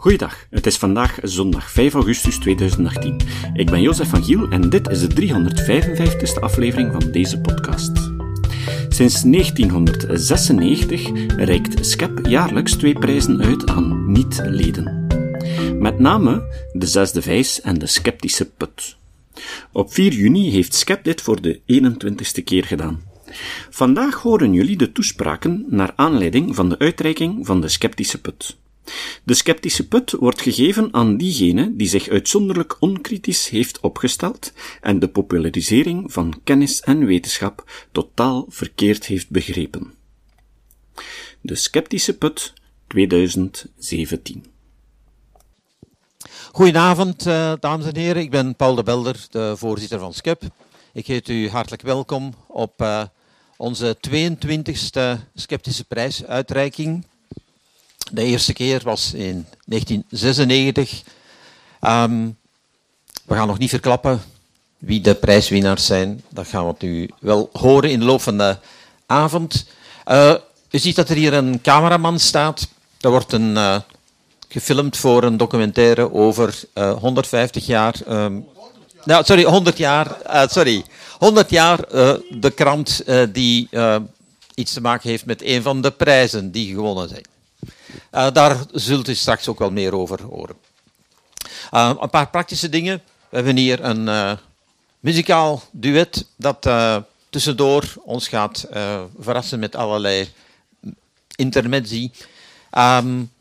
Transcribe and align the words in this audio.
Goeiedag, 0.00 0.46
het 0.50 0.66
is 0.66 0.76
vandaag 0.76 1.18
zondag 1.22 1.70
5 1.70 1.94
augustus 1.94 2.38
2018. 2.38 3.20
Ik 3.52 3.70
ben 3.70 3.80
Jozef 3.80 4.08
van 4.08 4.24
Giel 4.24 4.48
en 4.48 4.70
dit 4.70 4.88
is 4.88 5.00
de 5.00 5.14
355ste 5.14 6.40
aflevering 6.40 6.92
van 6.92 7.10
deze 7.10 7.40
podcast. 7.40 7.92
Sinds 8.88 9.22
1996 9.22 11.10
reikt 11.36 11.86
SCEP 11.86 12.26
jaarlijks 12.26 12.72
twee 12.72 12.98
prijzen 12.98 13.40
uit 13.40 13.70
aan 13.70 14.12
niet-leden. 14.12 15.06
Met 15.78 15.98
name 15.98 16.42
de 16.72 16.86
Zesde 16.86 17.22
Vijs 17.22 17.60
en 17.60 17.78
de 17.78 17.86
Sceptische 17.86 18.50
Put. 18.50 18.96
Op 19.72 19.92
4 19.92 20.12
juni 20.12 20.50
heeft 20.50 20.74
SCEP 20.74 21.04
dit 21.04 21.22
voor 21.22 21.40
de 21.40 21.60
21ste 21.60 22.44
keer 22.44 22.64
gedaan. 22.64 23.02
Vandaag 23.70 24.14
horen 24.22 24.52
jullie 24.52 24.76
de 24.76 24.92
toespraken 24.92 25.64
naar 25.68 25.92
aanleiding 25.96 26.54
van 26.54 26.68
de 26.68 26.78
uitreiking 26.78 27.46
van 27.46 27.60
de 27.60 27.68
Sceptische 27.68 28.20
Put. 28.20 28.58
De 29.24 29.34
sceptische 29.34 29.88
put 29.88 30.10
wordt 30.10 30.40
gegeven 30.40 30.94
aan 30.94 31.16
diegene 31.16 31.76
die 31.76 31.88
zich 31.88 32.08
uitzonderlijk 32.08 32.76
onkritisch 32.80 33.48
heeft 33.48 33.80
opgesteld 33.80 34.52
en 34.80 34.98
de 34.98 35.08
popularisering 35.08 36.12
van 36.12 36.40
kennis 36.44 36.80
en 36.80 37.06
wetenschap 37.06 37.86
totaal 37.92 38.46
verkeerd 38.48 39.06
heeft 39.06 39.30
begrepen. 39.30 39.94
De 41.40 41.54
sceptische 41.54 42.16
put 42.18 42.52
2017. 42.86 44.44
Goedenavond, 46.52 47.26
uh, 47.26 47.52
dames 47.60 47.86
en 47.86 47.96
heren. 47.96 48.22
Ik 48.22 48.30
ben 48.30 48.56
Paul 48.56 48.74
de 48.74 48.82
Belder, 48.82 49.26
de 49.30 49.54
voorzitter 49.56 49.98
van 49.98 50.14
SCEP. 50.14 50.42
Ik 50.92 51.06
heet 51.06 51.28
u 51.28 51.48
hartelijk 51.48 51.82
welkom 51.82 52.34
op 52.46 52.82
uh, 52.82 53.02
onze 53.56 53.96
22e 54.08 55.20
Sceptische 55.34 55.84
Prijsuitreiking 55.84 57.06
de 58.10 58.24
eerste 58.24 58.52
keer 58.52 58.80
was 58.84 59.12
in 59.14 59.46
1996. 59.64 60.92
Um, 60.92 61.02
ehm, 61.80 62.28
we 63.24 63.34
gaan 63.34 63.46
nog 63.46 63.58
niet 63.58 63.70
verklappen 63.70 64.20
wie 64.78 65.00
de 65.00 65.14
prijswinnaars 65.14 65.86
zijn. 65.86 66.22
Dat 66.28 66.46
gaan 66.46 66.66
we 66.66 66.74
nu 66.78 67.10
wel 67.18 67.50
horen 67.52 67.90
in 67.90 67.98
de 67.98 68.04
loop 68.04 68.20
van 68.20 68.38
de 68.38 68.56
avond. 69.06 69.66
Uh, 70.08 70.34
u 70.70 70.78
ziet 70.78 70.96
dat 70.96 71.08
er 71.08 71.16
hier 71.16 71.32
een 71.32 71.60
cameraman 71.60 72.18
staat. 72.18 72.68
Er 73.00 73.10
wordt 73.10 73.32
een, 73.32 73.50
uh, 73.50 73.76
gefilmd 74.48 74.96
voor 74.96 75.22
een 75.22 75.36
documentaire 75.36 76.12
over 76.12 76.60
uh, 76.74 76.90
eh, 76.90 76.98
150 76.98 77.66
jaar. 77.66 77.94
Um, 78.08 78.46
sorry, 79.04 79.42
100 79.42 79.78
jaar. 79.78 80.16
sorry, 80.50 80.84
100 81.18 81.50
jaar 81.50 81.78
de 82.30 82.52
krant 82.54 83.04
die 83.32 83.68
iets 84.54 84.72
te 84.72 84.80
maken 84.80 85.10
heeft 85.10 85.26
met 85.26 85.42
een 85.42 85.62
van 85.62 85.80
de 85.80 85.90
prijzen 85.90 86.50
die 86.50 86.74
gewonnen 86.74 87.08
zijn. 87.08 87.24
Uh, 88.12 88.30
daar 88.32 88.56
zult 88.72 89.08
u 89.08 89.14
straks 89.14 89.48
ook 89.48 89.58
wel 89.58 89.70
meer 89.70 89.94
over 89.94 90.22
horen. 90.22 90.56
Uh, 91.72 91.92
een 92.00 92.10
paar 92.10 92.30
praktische 92.30 92.68
dingen. 92.68 93.02
We 93.28 93.36
hebben 93.36 93.56
hier 93.56 93.84
een 93.84 94.06
uh, 94.06 94.32
muzikaal 95.00 95.62
duet 95.70 96.26
dat 96.36 96.68
tussendoor 97.30 97.94
ons 98.04 98.28
gaat 98.28 98.66
verrassen 99.18 99.58
met 99.58 99.76
allerlei 99.76 100.28
intermezzi. 101.36 102.10
Um, 102.78 103.32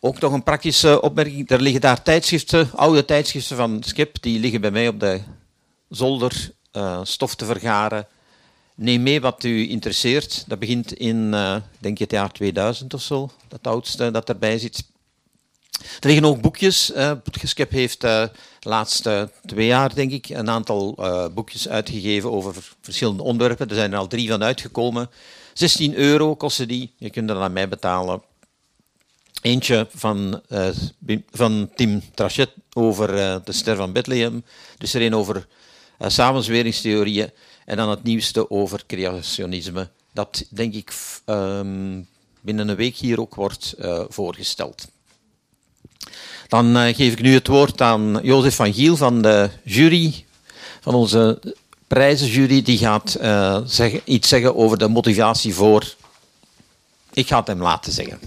ook 0.00 0.20
nog 0.20 0.32
een 0.32 0.42
praktische 0.42 1.00
opmerking. 1.00 1.50
Er 1.50 1.60
liggen 1.60 1.80
daar 1.80 2.02
tijdschriften, 2.02 2.70
oude 2.74 3.04
tijdschriften 3.04 3.56
van 3.56 3.82
Skip, 3.82 4.22
die 4.22 4.40
liggen 4.40 4.60
bij 4.60 4.70
mij 4.70 4.88
op 4.88 5.00
de 5.00 5.20
zolder 5.88 6.50
stof 7.02 7.34
te 7.34 7.44
vergaren 7.44 8.06
Neem 8.80 9.02
mee 9.02 9.20
wat 9.20 9.44
u 9.44 9.68
interesseert. 9.68 10.44
Dat 10.46 10.58
begint 10.58 10.92
in, 10.92 11.16
uh, 11.32 11.56
denk 11.78 11.98
het 11.98 12.10
jaar 12.10 12.32
2000 12.32 12.94
of 12.94 13.02
zo, 13.02 13.30
dat 13.48 13.66
oudste 13.66 14.10
dat 14.10 14.28
erbij 14.28 14.58
zit. 14.58 14.84
Er 16.00 16.06
liggen 16.06 16.24
ook 16.24 16.40
boekjes. 16.40 16.90
Uh, 16.90 17.12
heeft 17.68 18.04
uh, 18.04 18.10
de 18.60 18.68
laatste 18.68 19.30
twee 19.46 19.66
jaar, 19.66 19.94
denk 19.94 20.12
ik, 20.12 20.28
een 20.28 20.50
aantal 20.50 20.98
boekjes 21.34 21.68
uitgegeven 21.68 22.30
over 22.30 22.54
verschillende 22.80 23.22
onderwerpen. 23.22 23.68
Er 23.68 23.74
zijn 23.74 23.92
er 23.92 23.98
al 23.98 24.06
drie 24.06 24.28
van 24.28 24.42
uitgekomen. 24.42 25.10
16 25.52 25.94
euro 25.94 26.36
kosten 26.36 26.68
die. 26.68 26.92
Je 26.96 27.10
kunt 27.10 27.28
dat 27.28 27.36
aan 27.36 27.52
mij 27.52 27.68
betalen. 27.68 28.22
Eentje 29.42 29.86
van, 29.94 30.42
van 31.30 31.70
Tim 31.74 32.02
Trachet 32.14 32.50
over 32.72 33.08
de 33.44 33.52
ster 33.52 33.76
van 33.76 33.92
Bethlehem. 33.92 34.44
Dus 34.78 34.94
er 34.94 35.02
een 35.02 35.14
over 35.14 35.46
samenzweringstheorieën. 35.98 37.30
En 37.64 37.76
dan 37.76 37.90
het 37.90 38.02
nieuwste 38.02 38.50
over 38.50 38.82
creationisme, 38.86 39.88
dat 40.12 40.44
denk 40.48 40.74
ik 40.74 40.92
um, 41.26 42.06
binnen 42.40 42.68
een 42.68 42.76
week 42.76 42.96
hier 42.96 43.20
ook 43.20 43.34
wordt 43.34 43.74
uh, 43.78 44.02
voorgesteld. 44.08 44.88
Dan 46.48 46.76
uh, 46.76 46.94
geef 46.94 47.12
ik 47.12 47.20
nu 47.20 47.34
het 47.34 47.46
woord 47.46 47.80
aan 47.80 48.20
Jozef 48.22 48.54
van 48.54 48.74
Giel 48.74 48.96
van 48.96 49.22
de 49.22 49.50
jury, 49.64 50.24
van 50.80 50.94
onze 50.94 51.40
prijzenjury. 51.86 52.62
Die 52.62 52.78
gaat 52.78 53.10
zeggen, 53.66 54.00
iets 54.04 54.28
zeggen 54.28 54.56
over 54.56 54.78
de 54.78 54.88
motivatie 54.88 55.54
voor. 55.54 55.94
Ik 57.12 57.26
ga 57.26 57.38
het 57.38 57.46
hem 57.46 57.62
laten 57.62 57.92
zeggen. 57.92 58.18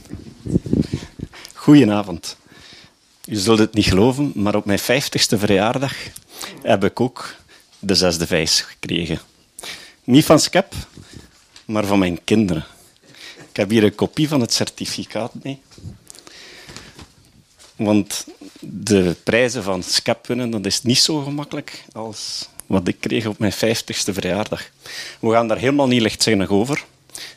Goedenavond. 1.54 2.38
U 3.26 3.36
zult 3.36 3.60
het 3.60 3.74
niet 3.74 3.86
geloven, 3.86 4.32
maar 4.36 4.56
op 4.56 4.66
mijn 4.66 4.80
vijftigste 4.80 5.38
verjaardag 5.38 5.96
heb 6.62 6.84
ik 6.84 7.00
ook 7.00 7.36
de 7.84 7.96
zesde 7.96 8.28
vijs 8.28 8.62
gekregen. 8.62 9.20
Niet 10.04 10.26
van 10.26 10.40
Skep, 10.40 10.74
maar 11.66 11.86
van 11.86 12.00
mijn 12.00 12.24
kinderen. 12.24 12.66
Ik 13.50 13.56
heb 13.56 13.70
hier 13.70 13.84
een 13.84 13.96
kopie 13.96 14.28
van 14.28 14.42
het 14.42 14.54
certificaat 14.54 15.32
mee. 15.44 15.62
Want 17.76 18.26
de 18.60 19.16
prijzen 19.24 19.64
van 19.64 19.84
Skep 19.84 20.28
winnen, 20.28 20.52
dat 20.52 20.66
is 20.66 20.82
niet 20.82 20.98
zo 20.98 21.20
gemakkelijk 21.20 21.84
als 21.94 22.48
wat 22.66 22.88
ik 22.88 23.00
kreeg 23.00 23.26
op 23.26 23.40
mijn 23.40 23.52
vijftigste 23.52 24.14
verjaardag. 24.14 24.70
We 25.20 25.32
gaan 25.32 25.48
daar 25.48 25.58
helemaal 25.58 25.88
niet 25.88 26.02
lichtzinnig 26.02 26.50
over. 26.50 26.86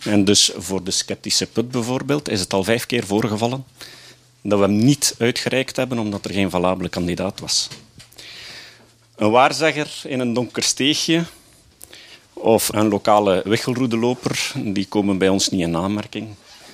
En 0.04 0.24
dus 0.24 0.52
voor 0.56 0.84
de 0.84 0.90
sceptische 0.90 1.46
put 1.46 1.70
bijvoorbeeld 1.70 2.28
is 2.28 2.40
het 2.40 2.52
al 2.52 2.64
vijf 2.64 2.86
keer 2.86 3.06
voorgevallen 3.06 3.64
dat 4.42 4.58
we 4.58 4.64
hem 4.64 4.76
niet 4.76 5.14
uitgereikt 5.18 5.76
hebben 5.76 5.98
omdat 5.98 6.24
er 6.24 6.32
geen 6.32 6.50
valabele 6.50 6.88
kandidaat 6.88 7.40
was. 7.40 7.68
Een 9.16 9.30
waarzegger 9.30 10.00
in 10.04 10.20
een 10.20 10.32
donker 10.32 10.62
steegje 10.62 11.24
of 12.32 12.68
een 12.72 12.88
lokale 12.88 13.42
wichelroedeloper, 13.44 14.52
die 14.54 14.86
komen 14.86 15.18
bij 15.18 15.28
ons 15.28 15.48
niet 15.48 15.60
in 15.60 15.76
aanmerking. 15.76 16.28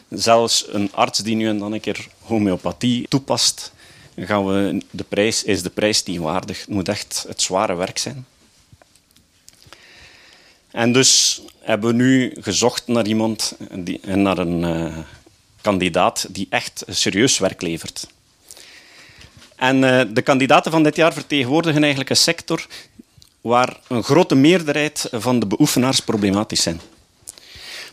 Zelfs 0.08 0.66
een 0.68 0.92
arts 0.92 1.18
die 1.18 1.36
nu 1.36 1.48
en 1.48 1.58
dan 1.58 1.72
een 1.72 1.80
keer 1.80 2.06
homeopathie 2.20 3.08
toepast, 3.08 3.72
gaan 4.16 4.46
we, 4.46 4.82
de 4.90 5.04
prijs, 5.04 5.44
is 5.44 5.62
de 5.62 5.70
prijs 5.70 6.02
niet 6.02 6.18
waardig. 6.18 6.60
Het 6.60 6.68
moet 6.68 6.88
echt 6.88 7.24
het 7.28 7.42
zware 7.42 7.74
werk 7.74 7.98
zijn. 7.98 8.26
En 10.70 10.92
dus 10.92 11.42
hebben 11.58 11.90
we 11.90 12.02
nu 12.02 12.36
gezocht 12.40 12.86
naar 12.86 13.06
iemand, 13.06 13.56
die, 13.74 14.06
naar 14.06 14.38
een 14.38 14.62
uh, 14.62 14.98
kandidaat 15.60 16.26
die 16.30 16.46
echt 16.50 16.84
serieus 16.88 17.38
werk 17.38 17.62
levert. 17.62 18.06
En 19.62 19.82
uh, 19.82 20.00
de 20.08 20.22
kandidaten 20.22 20.70
van 20.72 20.82
dit 20.82 20.96
jaar 20.96 21.12
vertegenwoordigen 21.12 21.80
eigenlijk 21.80 22.10
een 22.10 22.16
sector 22.16 22.66
waar 23.40 23.76
een 23.88 24.02
grote 24.02 24.34
meerderheid 24.34 25.08
van 25.12 25.38
de 25.38 25.46
beoefenaars 25.46 26.00
problematisch 26.00 26.62
zijn. 26.62 26.80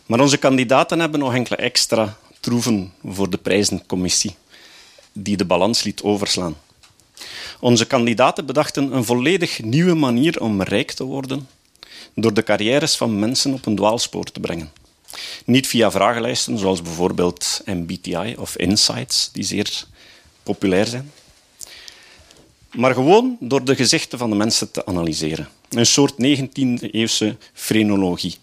Maar 0.06 0.20
onze 0.20 0.36
kandidaten 0.36 1.00
hebben 1.00 1.20
nog 1.20 1.34
enkele 1.34 1.56
extra 1.56 2.16
troeven 2.40 2.92
voor 3.04 3.30
de 3.30 3.36
prijzencommissie, 3.36 4.34
die 5.12 5.36
de 5.36 5.44
balans 5.44 5.82
liet 5.82 6.02
overslaan. 6.02 6.56
Onze 7.60 7.86
kandidaten 7.86 8.46
bedachten 8.46 8.92
een 8.92 9.04
volledig 9.04 9.62
nieuwe 9.62 9.94
manier 9.94 10.40
om 10.40 10.62
rijk 10.62 10.90
te 10.90 11.04
worden 11.04 11.48
door 12.14 12.34
de 12.34 12.42
carrières 12.42 12.96
van 12.96 13.18
mensen 13.18 13.52
op 13.52 13.66
een 13.66 13.76
dwaalspoor 13.76 14.24
te 14.24 14.40
brengen. 14.40 14.72
Niet 15.44 15.66
via 15.66 15.90
vragenlijsten 15.90 16.58
zoals 16.58 16.82
bijvoorbeeld 16.82 17.60
MBTI 17.64 18.34
of 18.38 18.56
Insights, 18.56 19.30
die 19.32 19.44
zeer 19.44 19.84
populair 20.42 20.86
zijn, 20.86 21.10
maar 22.72 22.94
gewoon 22.94 23.36
door 23.40 23.64
de 23.64 23.76
gezichten 23.76 24.18
van 24.18 24.30
de 24.30 24.36
mensen 24.36 24.70
te 24.70 24.86
analyseren. 24.86 25.48
Een 25.68 25.86
soort 25.86 26.12
19e-eeuwse 26.12 27.36
frenologie. 27.52 28.36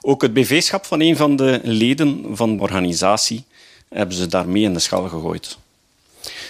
Ook 0.00 0.22
het 0.22 0.32
BV-schap 0.32 0.84
van 0.84 1.00
een 1.00 1.16
van 1.16 1.36
de 1.36 1.60
leden 1.62 2.24
van 2.36 2.56
de 2.56 2.62
organisatie 2.62 3.44
hebben 3.88 4.16
ze 4.16 4.26
daarmee 4.26 4.62
in 4.62 4.72
de 4.72 4.78
schal 4.78 5.08
gegooid. 5.08 5.58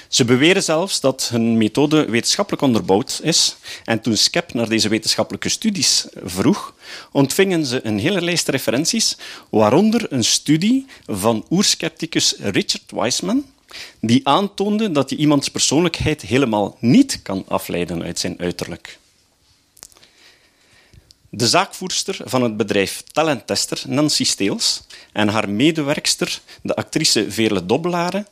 Ze 0.09 0.25
beweren 0.25 0.63
zelfs 0.63 1.01
dat 1.01 1.29
hun 1.29 1.57
methode 1.57 2.05
wetenschappelijk 2.11 2.63
onderbouwd 2.63 3.21
is. 3.23 3.57
En 3.85 4.01
toen 4.01 4.17
Skep 4.17 4.53
naar 4.53 4.69
deze 4.69 4.89
wetenschappelijke 4.89 5.49
studies 5.49 6.07
vroeg, 6.23 6.75
ontvingen 7.13 7.67
ze 7.67 7.87
een 7.87 7.99
hele 7.99 8.21
lijst 8.21 8.49
referenties, 8.49 9.17
waaronder 9.51 10.13
een 10.13 10.25
studie 10.25 10.87
van 11.07 11.47
oerskepticus 11.51 12.35
Richard 12.39 12.91
Wiseman, 12.91 13.45
die 14.01 14.29
aantoonde 14.29 14.91
dat 14.91 15.11
je 15.11 15.17
iemands 15.17 15.49
persoonlijkheid 15.49 16.23
helemaal 16.23 16.77
niet 16.81 17.23
kan 17.23 17.45
afleiden 17.49 18.03
uit 18.03 18.19
zijn 18.19 18.39
uiterlijk. 18.39 18.99
De 21.31 21.49
zaakvoerster 21.49 22.19
van 22.25 22.43
het 22.43 22.57
bedrijf 22.57 23.03
Talenttester, 23.13 23.83
Nancy 23.87 24.25
Steels, 24.25 24.83
en 25.13 25.29
haar 25.29 25.49
medewerkster, 25.49 26.41
de 26.63 26.77
actrice 26.77 27.31
Veerle 27.31 27.67
Dobbelare, 27.67 28.27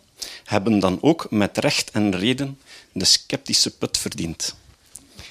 hebben 0.44 0.78
dan 0.78 0.98
ook 1.00 1.26
met 1.30 1.58
recht 1.58 1.90
en 1.90 2.16
reden 2.16 2.58
de 2.92 3.04
sceptische 3.04 3.76
put 3.76 3.98
verdiend. 3.98 4.54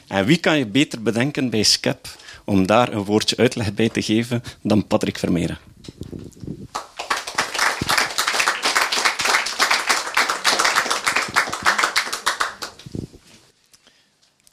En 0.07 0.25
wie 0.25 0.38
kan 0.38 0.57
je 0.57 0.66
beter 0.66 1.02
bedenken 1.02 1.50
bij 1.50 1.63
SCEP 1.63 2.18
om 2.44 2.66
daar 2.66 2.94
een 2.94 3.04
woordje 3.04 3.38
uitleg 3.38 3.74
bij 3.74 3.90
te 3.90 4.02
geven 4.02 4.44
dan 4.62 4.88
Patrick 4.88 5.18
Vermeeren? 5.18 5.57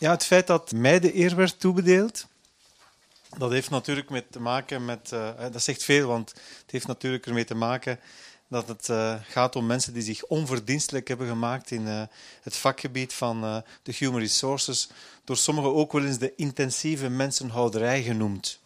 Ja, 0.02 0.10
het 0.10 0.24
feit 0.24 0.46
dat 0.46 0.72
mij 0.72 1.00
de 1.00 1.16
eer 1.16 1.36
werd 1.36 1.60
toebedeeld, 1.60 2.26
dat 3.38 3.50
heeft 3.50 3.70
natuurlijk 3.70 4.30
te 4.30 4.40
maken 4.40 4.84
met. 4.84 5.10
Uh, 5.14 5.30
dat 5.52 5.62
zegt 5.62 5.84
veel, 5.84 6.06
want 6.06 6.30
het 6.30 6.70
heeft 6.70 6.86
natuurlijk 6.86 7.26
ermee 7.26 7.44
te 7.44 7.54
maken 7.54 8.00
dat 8.48 8.68
het 8.68 8.88
uh, 8.88 9.14
gaat 9.28 9.56
om 9.56 9.66
mensen 9.66 9.92
die 9.92 10.02
zich 10.02 10.24
onverdienstelijk 10.24 11.08
hebben 11.08 11.28
gemaakt 11.28 11.70
in 11.70 11.86
uh, 11.86 12.02
het 12.42 12.56
vakgebied 12.56 13.12
van 13.12 13.40
de 13.82 13.92
human 13.96 14.20
resources, 14.20 14.88
door 15.24 15.36
sommigen 15.36 15.74
ook 15.74 15.92
wel 15.92 16.04
eens 16.04 16.18
de 16.18 16.34
intensieve 16.36 17.08
mensenhouderij 17.08 18.02
genoemd. 18.02 18.60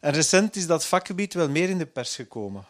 En 0.00 0.12
recent 0.12 0.56
is 0.56 0.66
dat 0.66 0.86
vakgebied 0.86 1.34
wel 1.34 1.48
meer 1.48 1.68
in 1.68 1.78
de 1.78 1.86
pers 1.86 2.14
gekomen. 2.14 2.66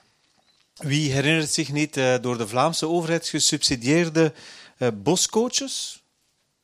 Wie 0.76 1.12
herinnert 1.12 1.50
zich 1.50 1.72
niet 1.72 1.94
door 1.94 2.38
de 2.38 2.48
Vlaamse 2.48 2.88
overheid 2.88 3.28
gesubsidieerde 3.28 4.32
boscoaches? 4.94 6.01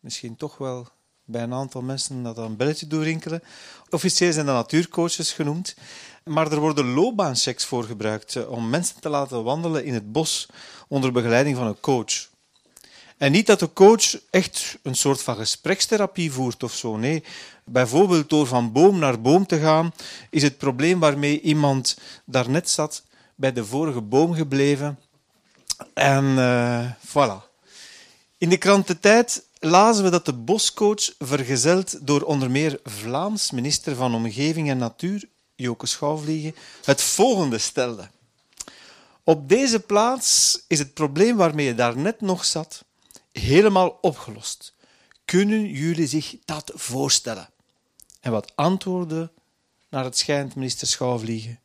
Misschien 0.00 0.36
toch 0.36 0.58
wel 0.58 0.88
bij 1.24 1.42
een 1.42 1.52
aantal 1.52 1.82
mensen 1.82 2.22
dat 2.22 2.38
een 2.38 2.56
belletje 2.56 2.86
doorrinkelen. 2.86 3.42
Officieel 3.90 4.32
zijn 4.32 4.46
dat 4.46 4.54
natuurcoaches 4.54 5.32
genoemd. 5.32 5.74
Maar 6.24 6.52
er 6.52 6.60
worden 6.60 6.92
loopbaanchecks 6.92 7.64
voor 7.64 7.84
gebruikt 7.84 8.36
eh, 8.36 8.50
om 8.50 8.70
mensen 8.70 9.00
te 9.00 9.08
laten 9.08 9.44
wandelen 9.44 9.84
in 9.84 9.94
het 9.94 10.12
bos 10.12 10.48
onder 10.88 11.12
begeleiding 11.12 11.56
van 11.56 11.66
een 11.66 11.80
coach. 11.80 12.28
En 13.16 13.32
niet 13.32 13.46
dat 13.46 13.58
de 13.58 13.72
coach 13.72 14.20
echt 14.30 14.78
een 14.82 14.94
soort 14.94 15.22
van 15.22 15.36
gesprekstherapie 15.36 16.32
voert 16.32 16.62
of 16.62 16.74
zo. 16.74 16.96
Nee, 16.96 17.24
bijvoorbeeld 17.64 18.30
door 18.30 18.46
van 18.46 18.72
boom 18.72 18.98
naar 18.98 19.20
boom 19.20 19.46
te 19.46 19.58
gaan, 19.58 19.92
is 20.30 20.42
het 20.42 20.58
probleem 20.58 21.00
waarmee 21.00 21.40
iemand 21.40 21.98
daarnet 22.24 22.70
zat 22.70 23.02
bij 23.34 23.52
de 23.52 23.64
vorige 23.64 24.00
boom 24.00 24.34
gebleven. 24.34 24.98
En 25.94 26.24
uh, 26.24 26.90
voilà. 27.06 27.46
In 28.38 28.48
de 28.48 28.56
krant 28.56 28.86
De 28.86 28.98
Tijd 28.98 29.44
lazen 29.60 30.04
we 30.04 30.10
dat 30.10 30.24
de 30.24 30.32
boscoach, 30.32 31.14
vergezeld 31.18 32.06
door 32.06 32.22
onder 32.22 32.50
meer 32.50 32.80
Vlaams 32.84 33.50
minister 33.50 33.94
van 33.94 34.14
Omgeving 34.14 34.70
en 34.70 34.78
Natuur, 34.78 35.28
Joke 35.54 35.86
Schouwvliegen, 35.86 36.54
het 36.84 37.02
volgende 37.02 37.58
stelde. 37.58 38.10
Op 39.24 39.48
deze 39.48 39.80
plaats 39.80 40.60
is 40.66 40.78
het 40.78 40.94
probleem 40.94 41.36
waarmee 41.36 41.66
je 41.66 41.74
daarnet 41.74 42.20
nog 42.20 42.44
zat 42.44 42.84
helemaal 43.32 43.98
opgelost. 44.00 44.74
Kunnen 45.24 45.68
jullie 45.70 46.06
zich 46.06 46.36
dat 46.44 46.72
voorstellen? 46.74 47.48
En 48.20 48.30
wat 48.30 48.52
antwoordde 48.56 49.30
naar 49.88 50.04
het 50.04 50.18
schijnt 50.18 50.54
minister 50.54 50.86
Schouwvliegen? 50.86 51.60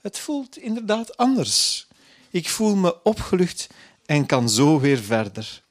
Het 0.00 0.18
voelt 0.18 0.56
inderdaad 0.56 1.16
anders. 1.16 1.86
Ik 2.30 2.48
voel 2.48 2.76
me 2.76 3.02
opgelucht 3.02 3.66
en 4.06 4.26
kan 4.26 4.50
zo 4.50 4.80
weer 4.80 4.98
verder. 4.98 5.63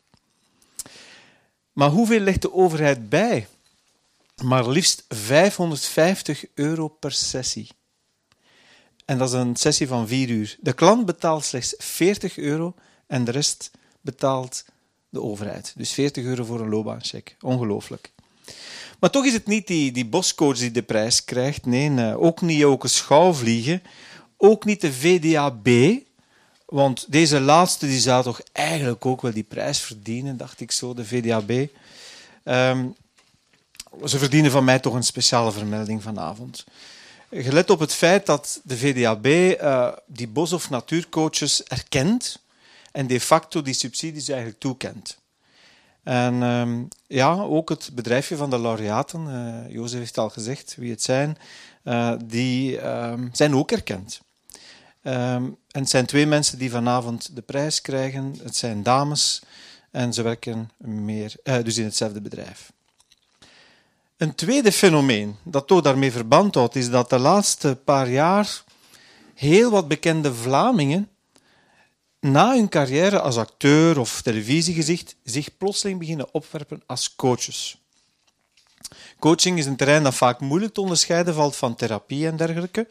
Maar 1.74 1.90
hoeveel 1.90 2.20
legt 2.20 2.42
de 2.42 2.54
overheid 2.54 3.10
bij? 3.10 3.48
Maar 4.44 4.70
liefst 4.70 5.06
550 5.10 6.46
euro 6.54 6.88
per 6.88 7.12
sessie. 7.12 7.68
En 9.06 9.18
dat 9.18 9.28
is 9.28 9.34
een 9.34 9.56
sessie 9.56 9.88
van 9.88 10.08
vier 10.08 10.30
uur. 10.30 10.58
De 10.60 10.74
klant 10.74 11.06
betaalt 11.06 11.44
slechts 11.44 11.76
40 11.78 12.38
euro 12.38 12.76
en 13.08 13.24
de 13.24 13.32
rest 13.32 13.72
betaalt 14.02 14.66
de 15.10 15.22
overheid. 15.22 15.74
Dus 15.78 15.92
40 15.92 16.24
euro 16.24 16.44
voor 16.44 16.60
een 16.60 16.70
loopbaancheck. 16.70 17.36
Ongelooflijk. 17.42 18.12
Maar 19.00 19.10
toch 19.10 19.26
is 19.26 19.34
het 19.34 19.48
niet 19.48 19.68
die, 19.68 19.92
die 19.92 20.06
boscoach 20.06 20.58
die 20.58 20.72
de 20.72 20.84
prijs 20.84 21.24
krijgt. 21.26 21.66
Nee, 21.66 22.18
ook 22.18 22.42
niet 22.42 22.64
ook 22.64 22.84
een 22.84 22.90
schouwvliegen. 22.90 23.84
Ook 24.38 24.66
niet 24.66 24.82
de 24.82 24.94
VDAB, 24.94 25.68
want 26.74 27.06
deze 27.10 27.40
laatste 27.40 27.88
die 27.88 28.00
zou 28.00 28.24
toch 28.24 28.42
eigenlijk 28.52 29.06
ook 29.06 29.22
wel 29.22 29.34
die 29.34 29.44
prijs 29.44 29.80
verdienen, 29.80 30.38
dacht 30.38 30.60
ik 30.60 30.72
zo, 30.72 30.94
de 30.94 31.06
VDAB. 31.06 31.68
Ehm, 32.44 32.86
ze 34.06 34.18
verdienen 34.18 34.52
van 34.52 34.64
mij 34.64 34.80
toch 34.80 34.94
een 34.94 35.04
speciale 35.04 35.52
vermelding 35.52 36.04
vanavond. 36.04 36.64
Gelet 37.32 37.70
op 37.70 37.80
het 37.80 37.94
feit 37.94 38.26
dat 38.26 38.62
de 38.64 38.78
VDAB 38.78 39.26
eh, 39.26 39.88
die 40.08 40.28
bos- 40.28 40.54
of 40.54 40.70
natuurcoaches 40.70 41.64
erkent 41.64 42.40
en 42.92 43.08
de 43.08 43.20
facto 43.20 43.62
die 43.62 43.74
subsidies 43.74 44.28
eigenlijk 44.28 44.60
toekent. 44.60 45.18
En 46.04 46.42
um, 46.42 46.88
ja, 47.08 47.34
ook 47.34 47.70
het 47.70 47.90
bedrijfje 47.94 48.36
van 48.36 48.50
de 48.50 48.60
laureaten, 48.60 49.28
uh, 49.28 49.74
Jozef 49.74 50.00
heeft 50.00 50.18
al 50.18 50.30
gezegd 50.30 50.76
wie 50.78 50.92
het 50.92 51.04
zijn, 51.04 51.38
uh, 51.84 52.14
die 52.26 52.88
um, 52.88 53.30
zijn 53.34 53.56
ook 53.56 53.72
erkend. 53.72 54.22
Um, 55.04 55.58
en 55.74 55.82
het 55.82 55.90
zijn 55.90 56.06
twee 56.06 56.26
mensen 56.26 56.58
die 56.58 56.72
vanavond 56.72 57.36
de 57.36 57.42
prijs 57.42 57.82
krijgen. 57.82 58.36
Het 58.44 58.56
zijn 58.56 58.84
dames 58.84 59.42
en 59.92 60.14
ze 60.14 60.22
werken 60.22 60.70
meer, 60.78 61.36
uh, 61.44 61.64
dus 61.64 61.78
in 61.78 61.84
hetzelfde 61.84 62.22
bedrijf. 62.22 62.72
Een 64.18 64.36
tweede 64.36 64.72
fenomeen 64.72 65.36
dat 65.44 65.68
toch 65.68 65.82
daarmee 65.82 66.12
verband 66.12 66.56
houdt, 66.56 66.76
is 66.76 66.90
dat 66.90 67.10
de 67.10 67.20
laatste 67.20 67.80
paar 67.84 68.10
jaar 68.10 68.64
heel 69.34 69.72
wat 69.72 69.88
bekende 69.88 70.34
Vlamingen 70.34 71.10
na 72.20 72.54
hun 72.54 72.70
carrière 72.70 73.20
als 73.20 73.38
acteur 73.38 74.00
of 74.00 74.22
televisiegezicht 74.22 75.16
zich 75.24 75.58
plotseling 75.58 76.00
beginnen 76.00 76.34
opwerpen 76.34 76.82
als 76.86 77.16
coaches. 77.16 77.82
Coaching 79.20 79.58
is 79.58 79.66
een 79.66 79.76
terrein 79.76 80.04
dat 80.04 80.16
vaak 80.16 80.40
moeilijk 80.40 80.74
te 80.74 80.82
onderscheiden 80.82 81.34
valt 81.34 81.56
van 81.56 81.76
therapie 81.76 82.28
en 82.28 82.38
dergelijke. 82.38 82.88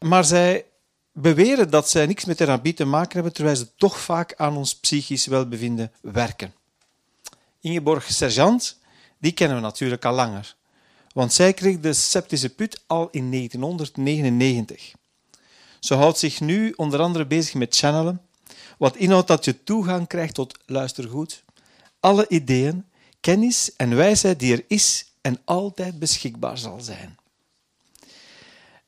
Maar 0.00 0.24
zij 0.24 0.64
beweren 1.18 1.70
dat 1.70 1.88
zij 1.88 2.06
niks 2.06 2.24
met 2.24 2.36
therapie 2.36 2.74
te 2.74 2.84
maken 2.84 3.12
hebben, 3.12 3.32
terwijl 3.32 3.56
ze 3.56 3.74
toch 3.76 4.00
vaak 4.00 4.34
aan 4.36 4.56
ons 4.56 4.76
psychisch 4.76 5.26
welbevinden 5.26 5.92
werken. 6.00 6.54
Ingeborg 7.60 8.12
Sergeant, 8.12 8.78
die 9.18 9.32
kennen 9.32 9.56
we 9.56 9.62
natuurlijk 9.62 10.04
al 10.04 10.14
langer, 10.14 10.56
want 11.12 11.32
zij 11.32 11.52
kreeg 11.52 11.80
de 11.80 11.92
septische 11.92 12.54
put 12.54 12.82
al 12.86 13.08
in 13.10 13.30
1999. 13.30 14.92
Ze 15.80 15.94
houdt 15.94 16.18
zich 16.18 16.40
nu 16.40 16.72
onder 16.76 17.00
andere 17.00 17.26
bezig 17.26 17.54
met 17.54 17.76
channelen, 17.76 18.20
wat 18.78 18.96
inhoudt 18.96 19.28
dat 19.28 19.44
je 19.44 19.62
toegang 19.64 20.06
krijgt 20.06 20.34
tot, 20.34 20.58
luister 20.66 21.08
goed, 21.08 21.44
alle 22.00 22.28
ideeën, 22.28 22.84
kennis 23.20 23.76
en 23.76 23.96
wijsheid 23.96 24.38
die 24.38 24.52
er 24.56 24.64
is 24.68 25.12
en 25.20 25.40
altijd 25.44 25.98
beschikbaar 25.98 26.58
zal 26.58 26.80
zijn. 26.80 27.16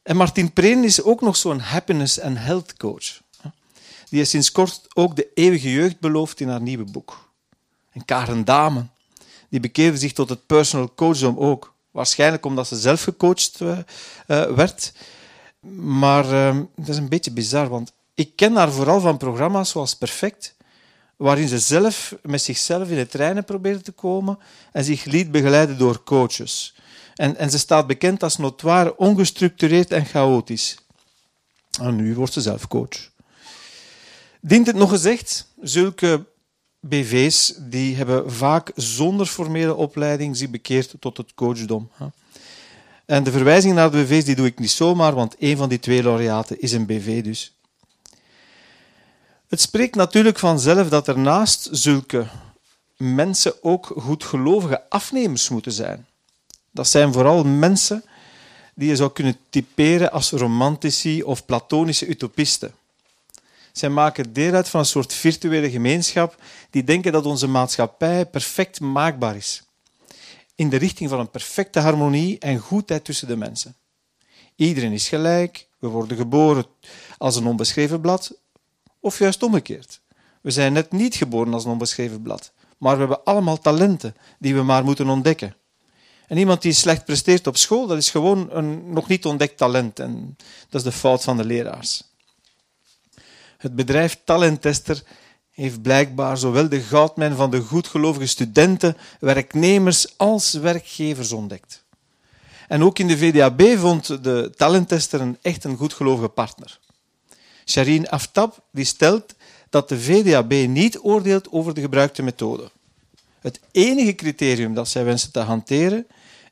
En 0.08 0.16
Martin 0.16 0.52
Preen 0.52 0.84
is 0.84 1.02
ook 1.02 1.20
nog 1.20 1.36
zo'n 1.36 1.58
happiness- 1.60 2.18
en 2.18 2.36
health 2.36 2.76
coach. 2.76 3.20
Die 4.08 4.20
is 4.20 4.30
sinds 4.30 4.52
kort 4.52 4.80
ook 4.94 5.16
de 5.16 5.28
eeuwige 5.34 5.70
jeugd 5.70 6.00
beloofd 6.00 6.40
in 6.40 6.48
haar 6.48 6.60
nieuwe 6.60 6.84
boek. 6.84 7.30
En 7.92 8.04
Karen 8.04 8.44
Dame, 8.44 8.86
die 9.48 9.60
bekeerde 9.60 9.98
zich 9.98 10.12
tot 10.12 10.28
het 10.28 10.46
personal 10.46 10.94
coachdom 10.94 11.38
ook. 11.38 11.74
Waarschijnlijk 11.90 12.44
omdat 12.46 12.68
ze 12.68 12.76
zelf 12.76 13.02
gecoacht 13.02 13.60
uh, 13.60 13.78
werd. 14.26 14.92
Maar 15.80 16.24
uh, 16.24 16.60
dat 16.76 16.88
is 16.88 16.96
een 16.96 17.08
beetje 17.08 17.32
bizar, 17.32 17.68
want 17.68 17.92
ik 18.14 18.36
ken 18.36 18.56
haar 18.56 18.72
vooral 18.72 19.00
van 19.00 19.16
programma's 19.16 19.70
zoals 19.70 19.94
Perfect, 19.94 20.54
waarin 21.16 21.48
ze 21.48 21.58
zelf 21.58 22.14
met 22.22 22.42
zichzelf 22.42 22.88
in 22.88 22.98
het 22.98 23.10
trainen 23.10 23.44
probeerde 23.44 23.80
te 23.80 23.92
komen 23.92 24.38
en 24.72 24.84
zich 24.84 25.04
liet 25.04 25.30
begeleiden 25.30 25.78
door 25.78 26.02
coaches. 26.02 26.74
En, 27.18 27.36
en 27.36 27.50
ze 27.50 27.58
staat 27.58 27.86
bekend 27.86 28.22
als 28.22 28.36
notoire 28.36 28.96
ongestructureerd 28.96 29.90
en 29.90 30.06
chaotisch. 30.06 30.76
En 31.80 31.96
nu 31.96 32.14
wordt 32.14 32.32
ze 32.32 32.40
zelf 32.40 32.68
coach. 32.68 33.10
Dient 34.40 34.66
het 34.66 34.76
nog 34.76 34.90
gezegd, 34.90 35.46
zulke 35.60 36.26
BV's 36.80 37.54
die 37.58 37.96
hebben 37.96 38.32
vaak 38.32 38.72
zonder 38.74 39.26
formele 39.26 39.74
opleiding 39.74 40.36
zich 40.36 40.50
bekeerd 40.50 40.94
tot 41.00 41.16
het 41.16 41.34
coachdom. 41.34 41.90
En 43.06 43.24
de 43.24 43.30
verwijzing 43.30 43.74
naar 43.74 43.90
de 43.90 44.02
BV's 44.02 44.24
die 44.24 44.36
doe 44.36 44.46
ik 44.46 44.58
niet 44.58 44.70
zomaar, 44.70 45.14
want 45.14 45.34
een 45.38 45.56
van 45.56 45.68
die 45.68 45.80
twee 45.80 46.02
laureaten 46.02 46.60
is 46.60 46.72
een 46.72 46.86
BV 46.86 47.22
dus. 47.22 47.52
Het 49.48 49.60
spreekt 49.60 49.94
natuurlijk 49.94 50.38
vanzelf 50.38 50.88
dat 50.88 51.08
er 51.08 51.18
naast 51.18 51.68
zulke 51.70 52.26
mensen 52.96 53.62
ook 53.62 53.92
goedgelovige 53.96 54.90
afnemers 54.90 55.48
moeten 55.48 55.72
zijn. 55.72 56.06
Dat 56.70 56.88
zijn 56.88 57.12
vooral 57.12 57.44
mensen 57.44 58.04
die 58.74 58.88
je 58.88 58.96
zou 58.96 59.12
kunnen 59.12 59.36
typeren 59.50 60.12
als 60.12 60.30
romantici 60.30 61.22
of 61.22 61.44
platonische 61.44 62.06
utopisten. 62.06 62.74
Zij 63.72 63.88
maken 63.88 64.32
deel 64.32 64.54
uit 64.54 64.68
van 64.68 64.80
een 64.80 64.86
soort 64.86 65.12
virtuele 65.12 65.70
gemeenschap 65.70 66.42
die 66.70 66.84
denken 66.84 67.12
dat 67.12 67.26
onze 67.26 67.46
maatschappij 67.46 68.26
perfect 68.26 68.80
maakbaar 68.80 69.36
is. 69.36 69.62
In 70.54 70.68
de 70.68 70.76
richting 70.76 71.10
van 71.10 71.18
een 71.18 71.30
perfecte 71.30 71.80
harmonie 71.80 72.38
en 72.38 72.58
goedheid 72.58 73.04
tussen 73.04 73.28
de 73.28 73.36
mensen. 73.36 73.74
Iedereen 74.56 74.92
is 74.92 75.08
gelijk, 75.08 75.66
we 75.78 75.88
worden 75.88 76.16
geboren 76.16 76.66
als 77.18 77.36
een 77.36 77.46
onbeschreven 77.46 78.00
blad, 78.00 78.32
of 79.00 79.18
juist 79.18 79.42
omgekeerd. 79.42 80.00
We 80.40 80.50
zijn 80.50 80.72
net 80.72 80.92
niet 80.92 81.14
geboren 81.14 81.54
als 81.54 81.64
een 81.64 81.70
onbeschreven 81.70 82.22
blad. 82.22 82.52
Maar 82.78 82.92
we 82.92 82.98
hebben 82.98 83.24
allemaal 83.24 83.58
talenten 83.58 84.16
die 84.38 84.54
we 84.54 84.62
maar 84.62 84.84
moeten 84.84 85.08
ontdekken. 85.08 85.56
En 86.28 86.36
iemand 86.36 86.62
die 86.62 86.72
slecht 86.72 87.04
presteert 87.04 87.46
op 87.46 87.56
school, 87.56 87.86
dat 87.86 87.98
is 87.98 88.10
gewoon 88.10 88.48
een 88.50 88.92
nog 88.92 89.08
niet 89.08 89.26
ontdekt 89.26 89.56
talent. 89.56 89.98
En 89.98 90.36
dat 90.68 90.80
is 90.80 90.92
de 90.92 90.98
fout 90.98 91.24
van 91.24 91.36
de 91.36 91.44
leraars. 91.44 92.02
Het 93.58 93.76
bedrijf 93.76 94.18
Talenttester 94.24 95.02
heeft 95.50 95.82
blijkbaar 95.82 96.38
zowel 96.38 96.68
de 96.68 96.80
goudmijn 96.80 97.34
van 97.34 97.50
de 97.50 97.60
goedgelovige 97.60 98.26
studenten, 98.26 98.96
werknemers 99.20 100.18
als 100.18 100.52
werkgevers 100.52 101.32
ontdekt. 101.32 101.84
En 102.68 102.82
ook 102.82 102.98
in 102.98 103.06
de 103.06 103.18
VDAB 103.18 103.62
vond 103.78 104.24
de 104.24 104.52
talenttester 104.56 105.20
een 105.20 105.38
echt 105.42 105.64
een 105.64 105.76
goedgelovige 105.76 106.28
partner. 106.28 106.78
Shireen 107.64 108.08
Aftab 108.08 108.62
die 108.72 108.84
stelt 108.84 109.34
dat 109.70 109.88
de 109.88 110.00
VDAB 110.00 110.52
niet 110.52 110.98
oordeelt 110.98 111.52
over 111.52 111.74
de 111.74 111.80
gebruikte 111.80 112.22
methode. 112.22 112.70
Het 113.40 113.60
enige 113.70 114.14
criterium 114.14 114.74
dat 114.74 114.88
zij 114.88 115.04
wensen 115.04 115.32
te 115.32 115.40
hanteren 115.40 116.06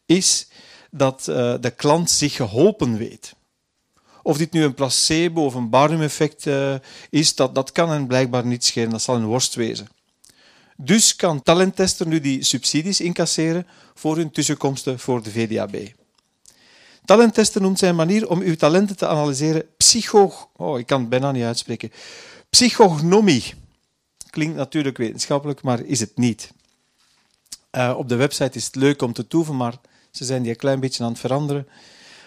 is 0.06 0.48
dat 0.90 1.26
uh, 1.28 1.54
de 1.60 1.70
klant 1.70 2.10
zich 2.10 2.34
geholpen 2.34 2.96
weet. 2.96 3.34
Of 4.22 4.36
dit 4.36 4.52
nu 4.52 4.64
een 4.64 4.75
placebo 4.75 5.44
of 5.44 5.54
een 5.54 5.70
barnum-effect 5.70 6.46
uh, 6.46 6.75
is, 7.10 7.34
dat, 7.34 7.54
dat 7.54 7.72
kan 7.72 7.90
hen 7.90 8.06
blijkbaar 8.06 8.46
niet 8.46 8.64
schelen. 8.64 8.90
Dat 8.90 9.02
zal 9.02 9.16
een 9.16 9.25
worst 9.25 9.54
wezen. 9.54 9.88
Dus 10.76 11.16
kan 11.16 11.42
talenttester 11.42 12.06
nu 12.06 12.20
die 12.20 12.44
subsidies 12.44 13.00
incasseren 13.00 13.66
voor 13.94 14.16
hun 14.16 14.30
tussenkomsten 14.30 14.98
voor 14.98 15.22
de 15.22 15.30
VDAB. 15.30 15.76
Talenttester 17.04 17.60
noemt 17.60 17.78
zijn 17.78 17.96
manier 17.96 18.28
om 18.28 18.40
uw 18.40 18.56
talenten 18.56 18.96
te 18.96 19.06
analyseren 19.06 19.64
psycho... 19.76 20.32
Oh, 20.56 20.78
ik 20.78 20.86
kan 20.86 21.00
het 21.00 21.08
bijna 21.08 21.32
niet 21.32 21.44
uitspreken. 21.44 21.92
Psychognomie. 22.50 23.54
Klinkt 24.30 24.56
natuurlijk 24.56 24.96
wetenschappelijk, 24.96 25.62
maar 25.62 25.80
is 25.80 26.00
het 26.00 26.16
niet. 26.16 26.50
Uh, 27.72 27.94
op 27.96 28.08
de 28.08 28.16
website 28.16 28.58
is 28.58 28.64
het 28.64 28.75
leuk 28.75 29.02
om 29.02 29.12
te 29.12 29.26
toeven, 29.26 29.56
maar 29.56 29.75
ze 30.16 30.25
zijn 30.25 30.42
die 30.42 30.50
een 30.50 30.56
klein 30.56 30.80
beetje 30.80 31.04
aan 31.04 31.11
het 31.11 31.18
veranderen. 31.20 31.68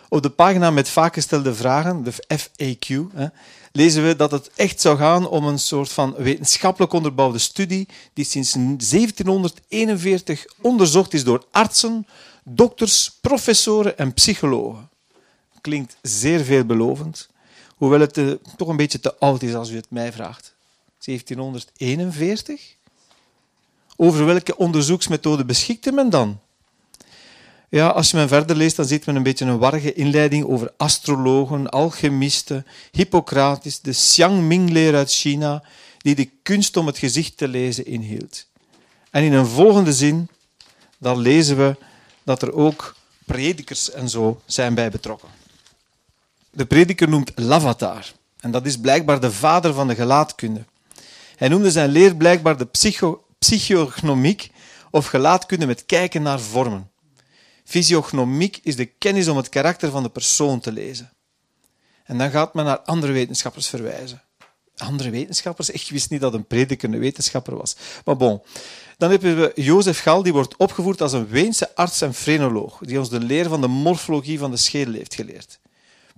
Op 0.10 0.22
de 0.22 0.29
pagina 0.29 0.72
met 0.72 0.89
vaak 0.89 1.13
gestelde 1.13 1.55
vragen, 1.55 2.03
de 2.03 2.13
FAQ, 2.38 3.13
hè, 3.13 3.27
lezen 3.72 4.08
we 4.08 4.15
dat 4.15 4.31
het 4.31 4.50
echt 4.55 4.81
zou 4.81 4.98
gaan 4.98 5.27
om 5.27 5.46
een 5.46 5.60
soort 5.60 5.91
van 5.91 6.15
wetenschappelijk 6.17 6.93
onderbouwde 6.93 7.38
studie 7.38 7.88
die 8.13 8.25
sinds 8.25 8.51
1741 8.51 10.46
onderzocht 10.62 11.13
is 11.13 11.24
door 11.24 11.46
artsen, 11.51 12.08
dokters, 12.43 13.12
professoren 13.22 13.98
en 13.98 14.13
psychologen. 14.13 14.89
Klinkt 15.62 15.98
zeer 16.01 16.43
veelbelovend, 16.43 17.29
hoewel 17.75 18.00
het 18.00 18.17
uh, 18.17 18.31
toch 18.58 18.67
een 18.67 18.77
beetje 18.77 19.00
te 19.00 19.15
oud 19.17 19.41
is 19.41 19.53
als 19.53 19.69
u 19.69 19.75
het 19.75 19.89
mij 19.89 20.12
vraagt. 20.12 20.55
1741? 21.05 22.75
Over 23.96 24.25
welke 24.25 24.58
onderzoeksmethode 24.58 25.46
beschikte 25.46 25.91
men 25.91 26.10
dan? 26.10 26.39
Ja, 27.69 27.88
als 27.88 28.11
je 28.11 28.17
men 28.17 28.27
verder 28.27 28.55
leest, 28.55 28.75
dan 28.75 28.85
ziet 28.85 29.05
men 29.05 29.15
een 29.15 29.23
beetje 29.23 29.45
een 29.45 29.57
warge 29.57 29.93
inleiding 29.93 30.45
over 30.45 30.71
astrologen, 30.77 31.69
alchemisten, 31.69 32.65
Hippocrates, 32.91 33.81
de 33.81 33.91
Xiangming-leer 33.91 34.95
uit 34.95 35.11
China, 35.11 35.63
die 35.97 36.15
de 36.15 36.29
kunst 36.43 36.77
om 36.77 36.88
het 36.88 36.97
gezicht 36.97 37.38
te 37.38 37.47
lezen 37.47 37.85
inhield. 37.85 38.45
En 39.11 39.23
in 39.23 39.33
een 39.33 39.45
volgende 39.45 39.93
zin, 39.93 40.29
dan 40.97 41.17
lezen 41.17 41.57
we 41.57 41.75
dat 42.23 42.41
er 42.41 42.53
ook 42.53 42.95
predikers 43.25 43.91
en 43.91 44.09
zo 44.09 44.41
zijn 44.45 44.73
bij 44.73 44.89
betrokken. 44.89 45.29
De 46.51 46.65
prediker 46.65 47.09
noemt 47.09 47.31
Lavatar, 47.35 48.11
en 48.39 48.51
dat 48.51 48.65
is 48.65 48.77
blijkbaar 48.77 49.19
de 49.19 49.31
vader 49.31 49.73
van 49.73 49.88
de 49.88 49.95
gelaatkunde. 49.95 50.63
Hij 51.35 51.47
noemde 51.47 51.71
zijn 51.71 51.89
leer 51.89 52.15
blijkbaar 52.15 52.57
de 52.57 52.65
psycho 52.65 53.23
psychognomiek 53.39 54.51
of 54.91 55.05
gelaatkunde 55.05 55.65
met 55.65 55.85
kijken 55.85 56.21
naar 56.21 56.39
vormen. 56.39 56.89
Fysiognomiek 57.69 58.59
is 58.63 58.75
de 58.75 58.85
kennis 58.85 59.27
om 59.27 59.38
het 59.38 59.49
karakter 59.49 59.91
van 59.91 60.03
de 60.03 60.09
persoon 60.09 60.59
te 60.59 60.71
lezen. 60.71 61.11
En 62.03 62.17
dan 62.17 62.29
gaat 62.29 62.53
men 62.53 62.65
naar 62.65 62.79
andere 62.79 63.11
wetenschappers 63.11 63.67
verwijzen. 63.67 64.21
Andere 64.77 65.09
wetenschappers? 65.09 65.69
Ik 65.69 65.88
wist 65.89 66.09
niet 66.09 66.21
dat 66.21 66.33
een 66.33 66.47
prediker 66.47 66.93
een 66.93 66.99
wetenschapper 66.99 67.57
was. 67.57 67.75
Maar 68.05 68.17
bon. 68.17 68.41
Dan 68.97 69.09
hebben 69.09 69.38
we 69.38 69.51
Jozef 69.55 69.99
Gal, 69.99 70.23
die 70.23 70.33
wordt 70.33 70.57
opgevoerd 70.57 71.01
als 71.01 71.13
een 71.13 71.27
Weense 71.27 71.75
arts 71.75 72.01
en 72.01 72.13
frenoloog, 72.13 72.79
die 72.81 72.99
ons 72.99 73.09
de 73.09 73.19
leer 73.19 73.49
van 73.49 73.61
de 73.61 73.67
morfologie 73.67 74.39
van 74.39 74.51
de 74.51 74.57
schedel 74.57 74.93
heeft 74.93 75.15
geleerd. 75.15 75.59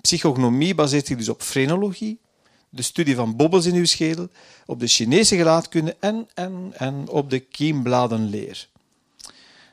Psychognomie 0.01 0.75
baseert 0.75 1.07
zich 1.07 1.17
dus 1.17 1.29
op 1.29 1.41
frenologie, 1.41 2.19
de 2.69 2.81
studie 2.81 3.15
van 3.15 3.35
bobbels 3.35 3.65
in 3.65 3.75
uw 3.75 3.85
schedel, 3.85 4.27
op 4.65 4.79
de 4.79 4.87
Chinese 4.87 5.35
gelaatkunde 5.35 5.95
en, 5.99 6.27
en, 6.33 6.71
en 6.73 7.09
op 7.09 7.29
de 7.29 7.39
kiembladenleer. 7.39 8.69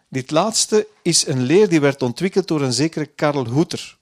Dit 0.08 0.30
laatste 0.30 0.86
is 1.02 1.26
een 1.26 1.42
leer 1.42 1.68
die 1.68 1.80
werd 1.80 2.02
ontwikkeld 2.02 2.48
door 2.48 2.62
een 2.62 2.72
zekere 2.72 3.06
Karl 3.06 3.46
Hoeter. 3.46 3.98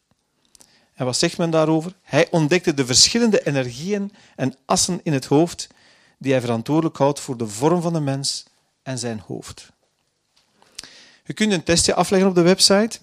En 0.95 1.05
wat 1.05 1.17
zegt 1.17 1.39
men 1.39 1.51
daarover? 1.51 1.93
Hij 2.03 2.31
ontdekte 2.31 2.75
de 2.75 2.87
verschillende 2.87 3.47
energieën 3.47 4.13
en 4.37 4.57
assen 4.65 5.01
in 5.03 5.13
het 5.13 5.25
hoofd 5.25 5.69
die 6.19 6.33
hij 6.33 6.41
verantwoordelijk 6.41 6.97
houdt 6.97 7.21
voor 7.21 7.37
de 7.37 7.49
vorm 7.49 7.83
van 7.83 7.93
de 7.93 8.01
mens 8.01 8.45
en 8.83 8.99
zijn 8.99 9.23
hoofd. 9.27 9.73
Je 11.25 11.33
kunt 11.33 11.53
een 11.53 11.63
testje 11.63 11.95
afleggen 11.95 12.29
op 12.29 12.35
de 12.35 12.43
website. 12.43 12.99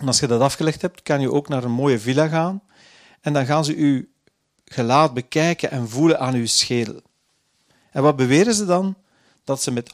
En 0.00 0.06
als 0.06 0.20
je 0.20 0.26
dat 0.26 0.40
afgelegd 0.40 0.82
hebt, 0.82 1.02
kan 1.02 1.20
je 1.20 1.32
ook 1.32 1.48
naar 1.48 1.64
een 1.64 1.70
mooie 1.70 1.98
villa 1.98 2.28
gaan. 2.28 2.62
En 3.20 3.32
dan 3.32 3.46
gaan 3.46 3.64
ze 3.64 3.74
u 3.74 4.12
gelaat 4.64 5.14
bekijken 5.14 5.70
en 5.70 5.88
voelen 5.88 6.20
aan 6.20 6.34
uw 6.34 6.46
schedel. 6.46 7.00
En 7.90 8.02
wat 8.02 8.16
beweren 8.16 8.54
ze 8.54 8.64
dan? 8.64 8.96
Dat 9.44 9.62
ze 9.62 9.70
met 9.70 9.92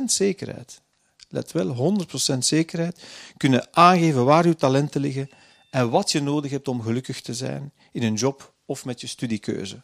100% 0.00 0.04
zekerheid, 0.04 0.80
let 1.28 1.52
wel, 1.52 1.96
100% 2.34 2.38
zekerheid, 2.38 3.02
kunnen 3.36 3.68
aangeven 3.70 4.24
waar 4.24 4.44
uw 4.44 4.54
talenten 4.54 5.00
liggen 5.00 5.30
en 5.70 5.90
wat 5.90 6.12
je 6.12 6.22
nodig 6.22 6.50
hebt 6.50 6.68
om 6.68 6.82
gelukkig 6.82 7.20
te 7.20 7.34
zijn 7.34 7.72
in 7.92 8.02
een 8.02 8.14
job 8.14 8.54
of 8.64 8.84
met 8.84 9.00
je 9.00 9.06
studiekeuze. 9.06 9.82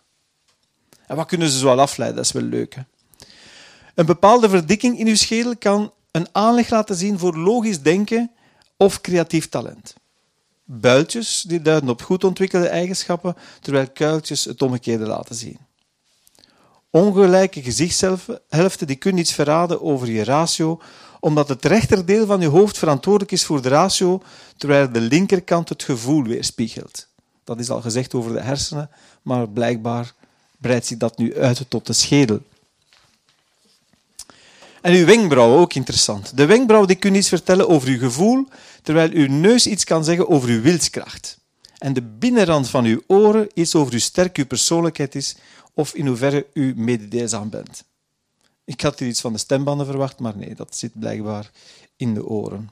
En 1.06 1.16
wat 1.16 1.26
kunnen 1.26 1.48
ze 1.48 1.58
zo 1.58 1.74
afleiden? 1.74 2.16
Dat 2.16 2.26
is 2.26 2.32
wel 2.32 2.42
leuk. 2.42 2.74
Hè? 2.74 2.82
Een 3.94 4.06
bepaalde 4.06 4.48
verdikking 4.48 4.98
in 4.98 5.06
uw 5.06 5.16
schedel 5.16 5.56
kan 5.56 5.92
een 6.10 6.26
aanleg 6.32 6.70
laten 6.70 6.96
zien 6.96 7.18
voor 7.18 7.36
logisch 7.36 7.82
denken 7.82 8.30
of 8.76 9.00
creatief 9.00 9.48
talent. 9.48 9.94
Builtjes 10.64 11.44
die 11.46 11.62
duiden 11.62 11.88
op 11.88 12.02
goed 12.02 12.24
ontwikkelde 12.24 12.68
eigenschappen, 12.68 13.36
terwijl 13.60 13.90
kuiltjes 13.90 14.44
het 14.44 14.62
omgekeerde 14.62 15.06
laten 15.06 15.34
zien. 15.34 15.58
Ongelijke 16.90 17.62
gezichtshelften 17.62 18.86
die 18.86 18.96
kunnen 18.96 19.20
iets 19.20 19.32
verraden 19.32 19.82
over 19.82 20.10
je 20.10 20.24
ratio, 20.24 20.80
omdat 21.24 21.48
het 21.48 21.64
rechterdeel 21.64 22.26
van 22.26 22.40
je 22.40 22.46
hoofd 22.46 22.78
verantwoordelijk 22.78 23.32
is 23.32 23.44
voor 23.44 23.62
de 23.62 23.68
ratio, 23.68 24.22
terwijl 24.56 24.92
de 24.92 25.00
linkerkant 25.00 25.68
het 25.68 25.82
gevoel 25.82 26.22
weerspiegelt. 26.22 27.06
Dat 27.44 27.60
is 27.60 27.70
al 27.70 27.80
gezegd 27.80 28.14
over 28.14 28.32
de 28.32 28.40
hersenen, 28.40 28.90
maar 29.22 29.48
blijkbaar 29.48 30.14
breidt 30.58 30.86
zich 30.86 30.98
dat 30.98 31.18
nu 31.18 31.38
uit 31.38 31.64
tot 31.68 31.86
de 31.86 31.92
schedel. 31.92 32.40
En 34.80 34.94
uw 34.94 35.04
wenkbrauwen, 35.04 35.58
ook 35.58 35.74
interessant. 35.74 36.36
De 36.36 36.46
wenkbrauw 36.46 36.84
die 36.84 36.96
kunnen 36.96 37.20
iets 37.20 37.28
vertellen 37.28 37.68
over 37.68 37.88
uw 37.88 37.98
gevoel, 37.98 38.48
terwijl 38.82 39.10
uw 39.10 39.28
neus 39.28 39.66
iets 39.66 39.84
kan 39.84 40.04
zeggen 40.04 40.28
over 40.28 40.48
uw 40.48 40.60
wilskracht. 40.60 41.38
En 41.78 41.92
de 41.92 42.02
binnenrand 42.02 42.68
van 42.68 42.84
uw 42.84 43.02
oren 43.06 43.48
iets 43.54 43.74
over 43.74 43.92
hoe 43.92 44.00
sterk 44.00 44.36
uw 44.36 44.46
persoonlijkheid 44.46 45.14
is 45.14 45.36
of 45.74 45.94
in 45.94 46.06
hoeverre 46.06 46.46
u 46.52 46.72
mededeelzaam 46.76 47.50
bent. 47.50 47.84
Ik 48.64 48.80
had 48.80 48.98
hier 48.98 49.08
iets 49.08 49.20
van 49.20 49.32
de 49.32 49.38
stembanden 49.38 49.86
verwacht, 49.86 50.18
maar 50.18 50.36
nee, 50.36 50.54
dat 50.54 50.76
zit 50.76 50.98
blijkbaar 51.00 51.50
in 51.96 52.14
de 52.14 52.26
oren. 52.26 52.70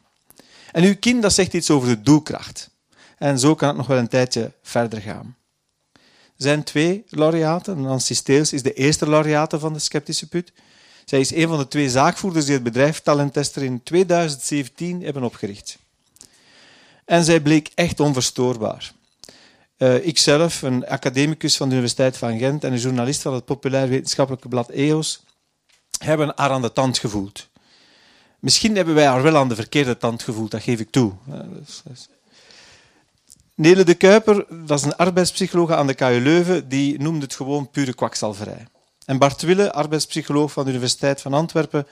En 0.72 0.84
uw 0.84 0.96
kin 0.96 1.20
dat 1.20 1.32
zegt 1.32 1.54
iets 1.54 1.70
over 1.70 1.88
de 1.88 2.02
doelkracht. 2.02 2.70
En 3.18 3.38
zo 3.38 3.54
kan 3.54 3.68
het 3.68 3.76
nog 3.76 3.86
wel 3.86 3.98
een 3.98 4.08
tijdje 4.08 4.52
verder 4.62 5.00
gaan. 5.00 5.36
Er 5.92 6.46
zijn 6.46 6.64
twee 6.64 7.04
laureaten. 7.08 7.80
Nancy 7.80 8.14
Steels 8.14 8.52
is 8.52 8.62
de 8.62 8.72
eerste 8.72 9.08
laureate 9.08 9.58
van 9.58 9.72
de 9.72 9.78
Sceptische 9.78 10.28
Put. 10.28 10.52
Zij 11.04 11.20
is 11.20 11.34
een 11.34 11.48
van 11.48 11.58
de 11.58 11.68
twee 11.68 11.90
zaakvoerders 11.90 12.44
die 12.44 12.54
het 12.54 12.62
bedrijf 12.62 13.00
Talenttester 13.00 13.62
in 13.62 13.82
2017 13.82 15.02
hebben 15.02 15.22
opgericht. 15.22 15.78
En 17.04 17.24
zij 17.24 17.40
bleek 17.40 17.70
echt 17.74 18.00
onverstoorbaar. 18.00 18.92
Uh, 19.78 20.06
ikzelf, 20.06 20.62
een 20.62 20.86
academicus 20.86 21.56
van 21.56 21.68
de 21.68 21.74
Universiteit 21.74 22.16
van 22.16 22.38
Gent 22.38 22.64
en 22.64 22.72
een 22.72 22.78
journalist 22.78 23.22
van 23.22 23.34
het 23.34 23.44
populair 23.44 23.88
wetenschappelijke 23.88 24.48
blad 24.48 24.68
EOS, 24.68 25.22
hebben 26.04 26.32
haar 26.34 26.50
aan 26.50 26.62
de 26.62 26.72
tand 26.72 26.98
gevoeld. 26.98 27.48
Misschien 28.38 28.76
hebben 28.76 28.94
wij 28.94 29.06
haar 29.06 29.22
wel 29.22 29.36
aan 29.36 29.48
de 29.48 29.54
verkeerde 29.54 29.96
tand 29.96 30.22
gevoeld, 30.22 30.50
dat 30.50 30.62
geef 30.62 30.80
ik 30.80 30.90
toe. 30.90 31.12
Nele 33.54 33.84
de 33.84 33.94
Kuiper, 33.94 34.46
dat 34.66 34.78
is 34.78 34.84
een 34.84 34.96
arbeidspsycholoog 34.96 35.70
aan 35.70 35.86
de 35.86 35.94
KU 35.94 36.20
Leuven, 36.20 36.68
die 36.68 37.00
noemde 37.00 37.24
het 37.24 37.34
gewoon 37.34 37.70
pure 37.70 37.94
kwakzalverij. 37.94 38.66
En 39.04 39.18
Bart 39.18 39.42
Wille, 39.42 39.72
arbeidspsycholoog 39.72 40.52
van 40.52 40.64
de 40.64 40.70
Universiteit 40.70 41.20
van 41.20 41.34
Antwerpen, 41.34 41.86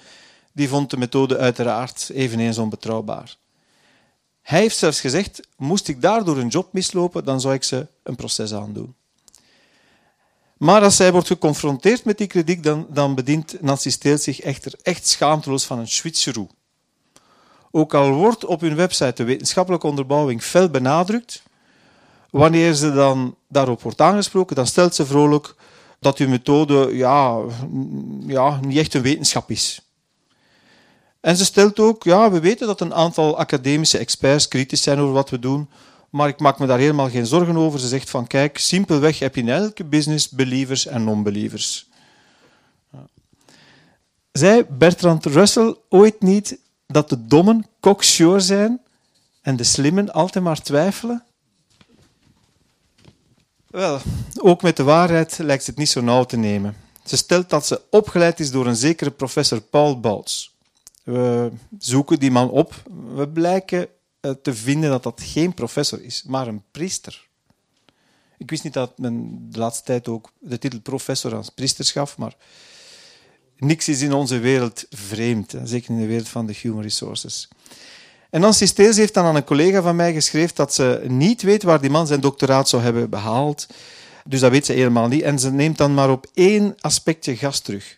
die 0.52 0.68
vond 0.68 0.90
de 0.90 0.96
methode 0.96 1.38
uiteraard 1.38 2.10
eveneens 2.14 2.58
onbetrouwbaar. 2.58 3.36
Hij 4.42 4.60
heeft 4.60 4.76
zelfs 4.76 5.00
gezegd, 5.00 5.40
moest 5.56 5.88
ik 5.88 6.02
daardoor 6.02 6.36
een 6.36 6.48
job 6.48 6.72
mislopen, 6.72 7.24
dan 7.24 7.40
zou 7.40 7.54
ik 7.54 7.64
ze 7.64 7.86
een 8.02 8.16
proces 8.16 8.52
aandoen. 8.52 8.94
Maar 10.58 10.82
als 10.82 10.96
zij 10.96 11.12
wordt 11.12 11.26
geconfronteerd 11.26 12.04
met 12.04 12.18
die 12.18 12.26
kritiek, 12.26 12.62
dan, 12.62 12.86
dan 12.90 13.14
bedient 13.14 13.56
Nancy 13.60 13.90
Steels 13.90 14.22
zich 14.22 14.40
echter 14.40 14.72
echt 14.82 15.06
schaamteloos 15.06 15.64
van 15.64 15.78
een 15.78 15.88
switcheroo. 15.88 16.48
Ook 17.70 17.94
al 17.94 18.12
wordt 18.12 18.44
op 18.44 18.60
hun 18.60 18.74
website 18.74 19.12
de 19.14 19.24
wetenschappelijke 19.24 19.86
onderbouwing 19.86 20.42
fel 20.42 20.68
benadrukt, 20.68 21.42
wanneer 22.30 22.74
ze 22.74 22.92
dan 22.92 23.36
daarop 23.48 23.82
wordt 23.82 24.00
aangesproken, 24.00 24.56
dan 24.56 24.66
stelt 24.66 24.94
ze 24.94 25.06
vrolijk 25.06 25.54
dat 26.00 26.18
uw 26.18 26.28
methode 26.28 26.96
ja, 26.96 27.40
ja, 28.26 28.60
niet 28.60 28.78
echt 28.78 28.94
een 28.94 29.02
wetenschap 29.02 29.50
is. 29.50 29.80
En 31.20 31.36
ze 31.36 31.44
stelt 31.44 31.78
ook, 31.78 32.04
ja, 32.04 32.30
we 32.30 32.40
weten 32.40 32.66
dat 32.66 32.80
een 32.80 32.94
aantal 32.94 33.38
academische 33.38 33.98
experts 33.98 34.48
kritisch 34.48 34.82
zijn 34.82 34.98
over 34.98 35.14
wat 35.14 35.30
we 35.30 35.38
doen, 35.38 35.68
maar 36.10 36.28
ik 36.28 36.38
maak 36.40 36.58
me 36.58 36.66
daar 36.66 36.78
helemaal 36.78 37.10
geen 37.10 37.26
zorgen 37.26 37.56
over. 37.56 37.80
Ze 37.80 37.88
zegt 37.88 38.10
van, 38.10 38.26
kijk, 38.26 38.58
simpelweg 38.58 39.18
heb 39.18 39.34
je 39.34 39.40
in 39.40 39.48
elke 39.48 39.84
business 39.84 40.28
believers 40.28 40.86
en 40.86 41.04
non-believers. 41.04 41.88
Zei 44.32 44.64
Bertrand 44.68 45.24
Russell 45.24 45.76
ooit 45.88 46.22
niet 46.22 46.58
dat 46.86 47.08
de 47.08 47.26
dommen 47.26 47.66
cocksure 47.80 48.40
zijn 48.40 48.80
en 49.42 49.56
de 49.56 49.64
slimmen 49.64 50.12
altijd 50.12 50.44
maar 50.44 50.62
twijfelen? 50.62 51.24
Wel, 53.66 54.00
ook 54.40 54.62
met 54.62 54.76
de 54.76 54.82
waarheid 54.82 55.38
lijkt 55.38 55.66
het 55.66 55.76
niet 55.76 55.88
zo 55.88 56.00
nauw 56.00 56.24
te 56.24 56.36
nemen. 56.36 56.76
Ze 57.04 57.16
stelt 57.16 57.50
dat 57.50 57.66
ze 57.66 57.80
opgeleid 57.90 58.40
is 58.40 58.50
door 58.50 58.66
een 58.66 58.76
zekere 58.76 59.10
professor 59.10 59.60
Paul 59.60 60.00
Baltz. 60.00 60.50
We 61.02 61.50
zoeken 61.78 62.18
die 62.18 62.30
man 62.30 62.50
op. 62.50 62.82
We 63.14 63.28
blijken 63.28 63.88
te 64.42 64.54
vinden 64.54 64.90
dat 64.90 65.02
dat 65.02 65.20
geen 65.24 65.54
professor 65.54 66.02
is, 66.02 66.24
maar 66.26 66.46
een 66.46 66.62
priester. 66.70 67.26
Ik 68.38 68.50
wist 68.50 68.64
niet 68.64 68.72
dat 68.72 68.98
men 68.98 69.46
de 69.50 69.58
laatste 69.58 69.84
tijd 69.84 70.08
ook 70.08 70.32
de 70.38 70.58
titel 70.58 70.80
professor 70.80 71.34
als 71.34 71.48
priester 71.48 71.84
gaf, 71.84 72.16
maar 72.18 72.36
niks 73.56 73.88
is 73.88 74.00
in 74.00 74.12
onze 74.12 74.38
wereld 74.38 74.86
vreemd, 74.90 75.54
zeker 75.64 75.90
in 75.90 76.00
de 76.00 76.06
wereld 76.06 76.28
van 76.28 76.46
de 76.46 76.54
human 76.60 76.82
resources. 76.82 77.48
En 78.30 78.40
Nancy 78.40 78.66
Steels 78.66 78.96
heeft 78.96 79.14
dan 79.14 79.24
aan 79.24 79.36
een 79.36 79.44
collega 79.44 79.82
van 79.82 79.96
mij 79.96 80.12
geschreven 80.12 80.56
dat 80.56 80.74
ze 80.74 81.04
niet 81.06 81.42
weet 81.42 81.62
waar 81.62 81.80
die 81.80 81.90
man 81.90 82.06
zijn 82.06 82.20
doctoraat 82.20 82.68
zou 82.68 82.82
hebben 82.82 83.10
behaald. 83.10 83.66
Dus 84.24 84.40
dat 84.40 84.50
weet 84.50 84.66
ze 84.66 84.72
helemaal 84.72 85.08
niet. 85.08 85.22
En 85.22 85.38
ze 85.38 85.50
neemt 85.50 85.78
dan 85.78 85.94
maar 85.94 86.10
op 86.10 86.26
één 86.34 86.74
aspectje 86.80 87.36
gas 87.36 87.60
terug. 87.60 87.96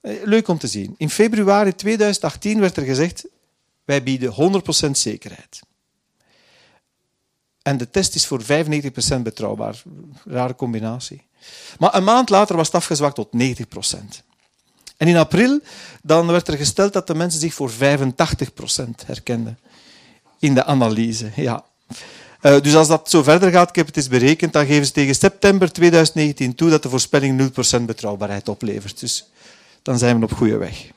Eh, 0.00 0.12
leuk 0.24 0.48
om 0.48 0.58
te 0.58 0.66
zien. 0.66 0.94
In 0.96 1.10
februari 1.10 1.74
2018 1.74 2.60
werd 2.60 2.76
er 2.76 2.84
gezegd: 2.84 3.24
wij 3.88 4.02
bieden 4.02 4.62
100% 4.86 4.90
zekerheid. 4.90 5.60
En 7.62 7.76
de 7.76 7.90
test 7.90 8.14
is 8.14 8.26
voor 8.26 8.42
95% 8.42 8.46
betrouwbaar. 9.22 9.82
Rare 10.24 10.54
combinatie. 10.54 11.26
Maar 11.78 11.94
een 11.94 12.04
maand 12.04 12.28
later 12.28 12.56
was 12.56 12.66
het 12.66 12.76
afgezwakt 12.76 13.14
tot 13.14 13.28
90%. 13.36 13.98
En 14.96 15.08
in 15.08 15.16
april 15.16 15.60
dan 16.02 16.26
werd 16.26 16.48
er 16.48 16.56
gesteld 16.56 16.92
dat 16.92 17.06
de 17.06 17.14
mensen 17.14 17.40
zich 17.40 17.54
voor 17.54 17.70
85% 17.70 17.74
herkenden 19.06 19.58
in 20.38 20.54
de 20.54 20.64
analyse. 20.64 21.30
Ja. 21.34 21.64
Uh, 22.42 22.60
dus 22.60 22.74
als 22.74 22.88
dat 22.88 23.10
zo 23.10 23.22
verder 23.22 23.50
gaat, 23.50 23.68
ik 23.68 23.76
heb 23.76 23.86
het 23.86 23.96
eens 23.96 24.08
berekend, 24.08 24.52
dan 24.52 24.66
geven 24.66 24.86
ze 24.86 24.92
tegen 24.92 25.14
september 25.14 25.72
2019 25.72 26.54
toe 26.54 26.70
dat 26.70 26.82
de 26.82 26.88
voorspelling 26.88 27.52
0% 27.80 27.82
betrouwbaarheid 27.82 28.48
oplevert. 28.48 29.00
Dus 29.00 29.28
dan 29.82 29.98
zijn 29.98 30.18
we 30.18 30.24
op 30.24 30.32
goede 30.32 30.56
weg. 30.56 30.90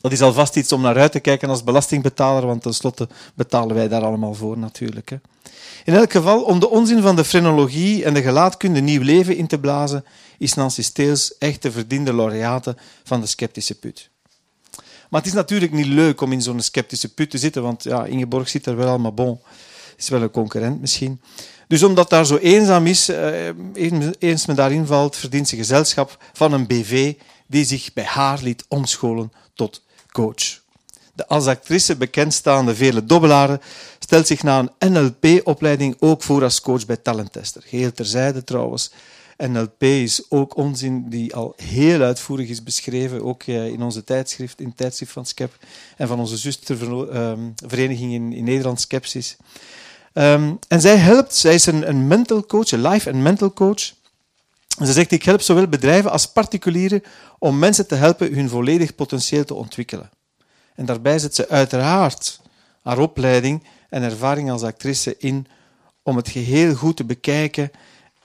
Dat 0.00 0.12
is 0.12 0.22
alvast 0.22 0.56
iets 0.56 0.72
om 0.72 0.80
naar 0.80 0.98
uit 0.98 1.12
te 1.12 1.20
kijken 1.20 1.48
als 1.48 1.64
belastingbetaler, 1.64 2.46
want 2.46 2.62
tenslotte 2.62 3.08
betalen 3.34 3.74
wij 3.74 3.88
daar 3.88 4.04
allemaal 4.04 4.34
voor 4.34 4.58
natuurlijk. 4.58 5.08
Hè. 5.08 5.16
In 5.84 5.94
elk 5.94 6.12
geval, 6.12 6.42
om 6.42 6.60
de 6.60 6.68
onzin 6.68 7.02
van 7.02 7.16
de 7.16 7.24
frenologie 7.24 8.04
en 8.04 8.14
de 8.14 8.22
gelaatkunde 8.22 8.80
nieuw 8.80 9.02
leven 9.02 9.36
in 9.36 9.46
te 9.46 9.58
blazen, 9.58 10.04
is 10.38 10.54
Nancy 10.54 10.82
Steels 10.82 11.38
echt 11.38 11.62
de 11.62 11.72
verdiende 11.72 12.14
laureate 12.14 12.76
van 13.04 13.20
de 13.20 13.26
sceptische 13.26 13.74
put. 13.74 14.10
Maar 15.10 15.20
het 15.20 15.26
is 15.26 15.36
natuurlijk 15.36 15.72
niet 15.72 15.86
leuk 15.86 16.20
om 16.20 16.32
in 16.32 16.42
zo'n 16.42 16.60
sceptische 16.60 17.14
put 17.14 17.30
te 17.30 17.38
zitten, 17.38 17.62
want 17.62 17.82
ja, 17.82 18.04
Ingeborg 18.04 18.48
zit 18.48 18.66
er 18.66 18.76
wel 18.76 18.88
al, 18.88 18.98
maar 18.98 19.14
bon, 19.14 19.40
is 19.96 20.08
wel 20.08 20.22
een 20.22 20.30
concurrent 20.30 20.80
misschien. 20.80 21.20
Dus 21.68 21.82
omdat 21.82 22.10
daar 22.10 22.26
zo 22.26 22.36
eenzaam 22.36 22.86
is, 22.86 23.08
eh, 23.08 23.48
eens 24.18 24.46
men 24.46 24.56
daarin 24.56 24.86
valt, 24.86 25.16
verdient 25.16 25.48
ze 25.48 25.56
gezelschap 25.56 26.24
van 26.32 26.52
een 26.52 26.66
BV 26.66 27.14
die 27.46 27.64
zich 27.64 27.92
bij 27.92 28.04
haar 28.04 28.38
liet 28.42 28.64
omscholen 28.68 29.32
tot 29.58 29.82
coach. 30.12 30.60
De 31.14 31.26
als 31.26 31.46
actrice 31.46 31.96
bekendstaande 31.96 32.74
Vele 32.74 33.04
Dobbelaren 33.04 33.60
stelt 33.98 34.26
zich 34.26 34.42
na 34.42 34.68
een 34.78 34.92
NLP-opleiding 34.92 35.96
ook 35.98 36.22
voor 36.22 36.42
als 36.42 36.60
coach 36.60 36.86
bij 36.86 36.96
Talenttester. 36.96 37.62
Heel 37.66 37.92
terzijde 37.92 38.44
trouwens. 38.44 38.90
NLP 39.36 39.82
is 39.82 40.22
ook 40.28 40.56
onzin 40.56 41.08
die 41.08 41.34
al 41.34 41.54
heel 41.56 42.00
uitvoerig 42.00 42.48
is 42.48 42.62
beschreven, 42.62 43.24
ook 43.24 43.42
eh, 43.42 43.66
in 43.66 43.82
onze 43.82 44.04
tijdschrift, 44.04 44.60
in 44.60 44.66
het 44.66 44.76
tijdschrift 44.76 45.12
van 45.12 45.26
Skep 45.26 45.56
en 45.96 46.08
van 46.08 46.18
onze 46.18 46.36
zustervereniging 46.36 48.12
in, 48.12 48.32
in 48.32 48.44
Nederland, 48.44 48.80
Skepsis. 48.80 49.36
Um, 50.12 50.58
en 50.68 50.80
zij 50.80 50.96
helpt, 50.96 51.34
zij 51.34 51.54
is 51.54 51.66
een, 51.66 51.88
een 51.88 52.06
mental 52.06 52.46
coach, 52.46 52.70
een 52.70 52.88
life 52.88 53.10
en 53.10 53.22
mental 53.22 53.52
coach. 53.52 53.92
Ze 54.78 54.92
zegt, 54.92 55.10
ik 55.10 55.22
help 55.22 55.40
zowel 55.40 55.66
bedrijven 55.66 56.10
als 56.10 56.32
particulieren 56.32 57.02
om 57.38 57.58
mensen 57.58 57.86
te 57.86 57.94
helpen 57.94 58.34
hun 58.34 58.48
volledig 58.48 58.94
potentieel 58.94 59.44
te 59.44 59.54
ontwikkelen. 59.54 60.10
En 60.74 60.86
daarbij 60.86 61.18
zet 61.18 61.34
ze 61.34 61.48
uiteraard 61.48 62.40
haar 62.82 62.98
opleiding 62.98 63.64
en 63.88 64.02
ervaring 64.02 64.50
als 64.50 64.62
actrice 64.62 65.16
in 65.18 65.46
om 66.02 66.16
het 66.16 66.28
geheel 66.28 66.74
goed 66.74 66.96
te 66.96 67.04
bekijken 67.04 67.70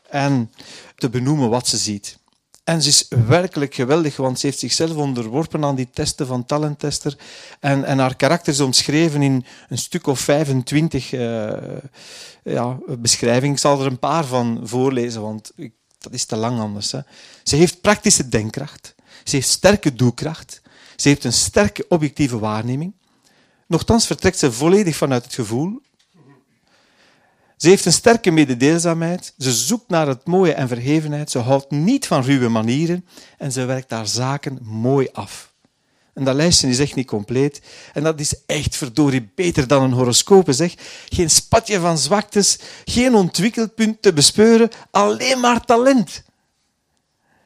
en 0.09 0.51
te 0.95 1.09
benoemen 1.09 1.49
wat 1.49 1.67
ze 1.67 1.77
ziet. 1.77 2.17
En 2.63 2.81
ze 2.81 2.89
is 2.89 3.07
werkelijk 3.27 3.73
geweldig, 3.73 4.17
want 4.17 4.39
ze 4.39 4.45
heeft 4.45 4.59
zichzelf 4.59 4.95
onderworpen 4.95 5.65
aan 5.65 5.75
die 5.75 5.89
testen 5.93 6.27
van 6.27 6.45
talenttester. 6.45 7.17
En, 7.59 7.83
en 7.83 7.99
haar 7.99 8.15
karakter 8.15 8.53
is 8.53 8.59
omschreven 8.59 9.21
in 9.21 9.45
een 9.69 9.77
stuk 9.77 10.07
of 10.07 10.19
25 10.19 11.11
uh, 11.11 11.51
eh, 11.51 11.83
ja, 12.43 12.77
beschrijvingen. 12.97 13.55
Ik 13.55 13.61
zal 13.61 13.79
er 13.79 13.85
een 13.85 13.99
paar 13.99 14.25
van 14.25 14.59
voorlezen, 14.63 15.21
want 15.21 15.51
ik, 15.55 15.73
dat 16.03 16.13
is 16.13 16.25
te 16.25 16.35
lang 16.35 16.59
anders. 16.59 16.91
Hè. 16.91 16.99
Ze 17.43 17.55
heeft 17.55 17.81
praktische 17.81 18.29
denkkracht. 18.29 18.95
Ze 19.23 19.35
heeft 19.35 19.49
sterke 19.49 19.93
doelkracht. 19.93 20.61
Ze 20.95 21.07
heeft 21.07 21.23
een 21.23 21.33
sterke 21.33 21.85
objectieve 21.87 22.39
waarneming. 22.39 22.93
Nochtans 23.67 24.05
vertrekt 24.05 24.37
ze 24.37 24.51
volledig 24.51 24.95
vanuit 24.95 25.23
het 25.23 25.33
gevoel. 25.33 25.81
Ze 27.57 27.69
heeft 27.69 27.85
een 27.85 27.93
sterke 27.93 28.31
mededeelzaamheid. 28.31 29.33
Ze 29.37 29.51
zoekt 29.53 29.89
naar 29.89 30.07
het 30.07 30.25
mooie 30.25 30.53
en 30.53 30.67
verhevenheid. 30.67 31.31
Ze 31.31 31.39
houdt 31.39 31.71
niet 31.71 32.07
van 32.07 32.23
ruwe 32.23 32.49
manieren 32.49 33.05
en 33.37 33.51
ze 33.51 33.65
werkt 33.65 33.91
haar 33.91 34.07
zaken 34.07 34.59
mooi 34.61 35.09
af. 35.11 35.52
En 36.13 36.23
dat 36.23 36.35
lijstje 36.35 36.67
is 36.67 36.79
echt 36.79 36.95
niet 36.95 37.07
compleet. 37.07 37.61
En 37.93 38.03
dat 38.03 38.19
is 38.19 38.35
echt 38.45 38.75
verdorie 38.75 39.29
beter 39.35 39.67
dan 39.67 39.83
een 39.83 39.91
horoscoop. 39.91 40.47
Zeg. 40.49 40.73
Geen 41.09 41.29
spatje 41.29 41.79
van 41.79 41.97
zwaktes, 41.97 42.59
geen 42.85 43.15
ontwikkelpunt 43.15 44.01
te 44.01 44.13
bespeuren, 44.13 44.69
alleen 44.91 45.39
maar 45.39 45.65
talent. 45.65 46.23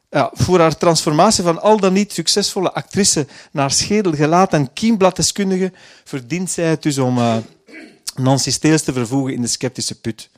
Ja, 0.10 0.32
voor 0.34 0.60
haar 0.60 0.77
transformatie 0.77 1.43
van 1.43 1.62
al 1.62 1.80
dan 1.80 1.93
niet 1.93 2.13
succesvolle 2.13 2.73
actrice 2.73 3.27
naar 3.51 3.71
schedel, 3.71 4.13
gelaat 4.13 4.53
en 4.53 4.73
kiembladdeskundige 4.73 5.71
verdient 6.03 6.51
zij 6.51 6.65
het 6.65 6.84
dus 6.84 6.97
om 6.97 7.17
uh, 7.17 7.38
Nancy 8.15 8.51
Steels 8.51 8.82
te 8.82 8.93
vervoegen 8.93 9.34
in 9.34 9.41
de 9.41 9.47
sceptische 9.47 9.99
put. 9.99 10.30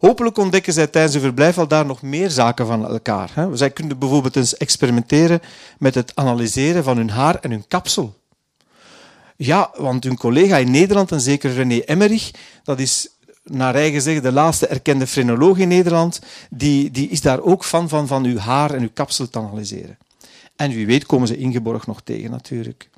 Hopelijk 0.00 0.38
ontdekken 0.38 0.72
zij 0.72 0.86
tijdens 0.86 1.14
hun 1.14 1.22
verblijf 1.22 1.58
al 1.58 1.68
daar 1.68 1.86
nog 1.86 2.02
meer 2.02 2.30
zaken 2.30 2.66
van 2.66 2.86
elkaar. 2.86 3.30
Zij 3.52 3.70
kunnen 3.70 3.98
bijvoorbeeld 3.98 4.36
eens 4.36 4.56
experimenteren 4.56 5.40
met 5.78 5.94
het 5.94 6.12
analyseren 6.14 6.84
van 6.84 6.96
hun 6.96 7.10
haar 7.10 7.34
en 7.40 7.50
hun 7.50 7.64
kapsel. 7.68 8.14
Ja, 9.36 9.70
want 9.76 10.04
hun 10.04 10.16
collega 10.16 10.56
in 10.56 10.70
Nederland, 10.70 11.12
en 11.12 11.20
zeker 11.20 11.52
René 11.52 11.78
Emmerich, 11.78 12.30
dat 12.64 12.78
is 12.78 13.08
naar 13.44 13.74
eigen 13.74 14.02
zeggen 14.02 14.22
de 14.22 14.32
laatste 14.32 14.66
erkende 14.66 15.06
frenoloog 15.06 15.58
in 15.58 15.68
Nederland, 15.68 16.20
die, 16.50 16.90
die 16.90 17.08
is 17.08 17.20
daar 17.20 17.40
ook 17.40 17.64
van, 17.64 17.88
van, 17.88 18.06
van 18.06 18.24
uw 18.24 18.38
haar 18.38 18.74
en 18.74 18.82
uw 18.82 18.90
kapsel 18.94 19.28
te 19.28 19.38
analyseren. 19.38 19.98
En 20.56 20.70
wie 20.70 20.86
weet 20.86 21.06
komen 21.06 21.28
ze 21.28 21.36
Ingeborg 21.36 21.86
nog 21.86 22.00
tegen, 22.04 22.30
natuurlijk. 22.30 22.88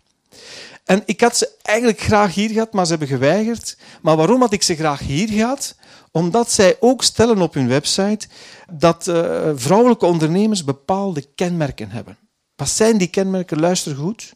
En 0.85 1.03
ik 1.07 1.21
had 1.21 1.37
ze 1.37 1.51
eigenlijk 1.63 2.01
graag 2.01 2.35
hier 2.35 2.51
gehad, 2.51 2.73
maar 2.73 2.85
ze 2.85 2.91
hebben 2.91 3.09
geweigerd. 3.09 3.77
Maar 4.01 4.17
waarom 4.17 4.41
had 4.41 4.53
ik 4.53 4.63
ze 4.63 4.75
graag 4.75 5.01
hier 5.01 5.29
gehad? 5.29 5.75
Omdat 6.11 6.51
zij 6.51 6.77
ook 6.81 7.03
stellen 7.03 7.43
op 7.43 7.55
hun 7.55 7.69
website 7.69 8.27
dat 8.71 9.07
uh, 9.07 9.51
vrouwelijke 9.55 10.07
ondernemers 10.07 10.65
bepaalde 10.65 11.27
kenmerken 11.35 11.91
hebben. 11.91 12.19
Wat 12.57 12.69
zijn 12.69 12.99
die 12.99 13.09
kenmerken? 13.09 13.61
Luister 13.61 13.95
goed. 13.95 14.33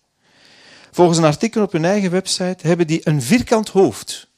Volgens 0.90 1.18
een 1.18 1.24
artikel 1.24 1.62
op 1.62 1.72
hun 1.72 1.84
eigen 1.84 2.10
website 2.10 2.66
hebben 2.66 2.86
die 2.86 3.00
een 3.02 3.22
vierkant 3.22 3.68
hoofd 3.68 4.28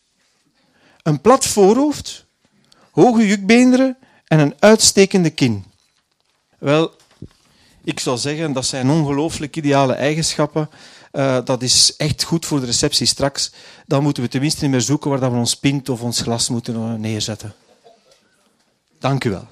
een 1.09 1.21
plat 1.21 1.47
voorhoofd, 1.47 2.25
hoge 2.91 3.27
jukbeenderen 3.27 3.97
en 4.27 4.39
een 4.39 4.55
uitstekende 4.59 5.31
kin. 5.31 5.65
Wel, 6.59 6.95
ik 7.85 8.01
zou 8.01 8.19
zeggen, 8.19 8.53
dat 8.53 8.67
zijn 8.67 8.91
ongelooflijk 8.91 9.57
ideale 9.57 9.93
eigenschappen. 9.93 10.71
Eh, 11.11 11.39
dat 11.45 11.63
is 11.63 11.97
echt 11.97 12.23
goed 12.23 12.47
voor 12.47 12.61
de 12.61 12.67
receptie 12.67 13.07
straks. 13.07 13.53
Dan 13.87 14.03
moeten 14.03 14.23
we 14.23 14.29
tenminste 14.29 14.63
niet 14.63 14.71
meer 14.71 14.81
zoeken 14.81 15.11
waar 15.11 15.21
dat 15.21 15.31
we 15.31 15.37
ons 15.37 15.55
pint 15.55 15.89
of 15.89 16.03
ons 16.03 16.21
glas 16.21 16.49
moeten 16.49 16.75
eh, 16.75 16.95
neerzetten. 16.95 17.55
Dank 18.99 19.25
u 19.25 19.31
wel. 19.31 19.49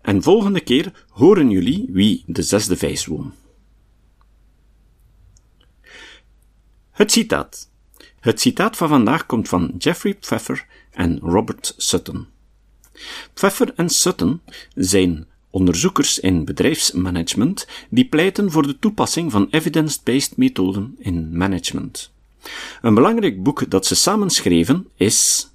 En 0.00 0.22
volgende 0.22 0.60
keer 0.60 1.06
horen 1.08 1.50
jullie 1.50 1.88
wie 1.92 2.24
de 2.26 2.42
zesde 2.42 2.76
vijs 2.76 3.06
won. 3.06 3.32
Het 6.90 7.12
citaat. 7.12 7.68
Het 8.20 8.40
citaat 8.40 8.76
van 8.76 8.88
vandaag 8.88 9.26
komt 9.26 9.48
van 9.48 9.74
Jeffrey 9.78 10.14
Pfeffer 10.14 10.66
en 10.90 11.18
Robert 11.18 11.74
Sutton. 11.76 12.26
Pfeffer 13.34 13.72
en 13.76 13.88
Sutton 13.88 14.40
zijn 14.74 15.26
onderzoekers 15.50 16.18
in 16.18 16.44
bedrijfsmanagement 16.44 17.66
die 17.90 18.08
pleiten 18.08 18.50
voor 18.50 18.66
de 18.66 18.78
toepassing 18.78 19.32
van 19.32 19.48
evidence-based 19.50 20.36
methoden 20.36 20.96
in 20.98 21.36
management. 21.36 22.12
Een 22.82 22.94
belangrijk 22.94 23.42
boek 23.42 23.70
dat 23.70 23.86
ze 23.86 23.94
samen 23.94 24.30
schreven 24.30 24.86
is 24.96 25.48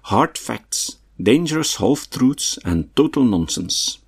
Hard 0.00 0.38
Facts, 0.38 1.00
Dangerous 1.16 1.76
Half-Truths 1.76 2.62
and 2.62 2.86
Total 2.92 3.24
Nonsense. 3.24 3.98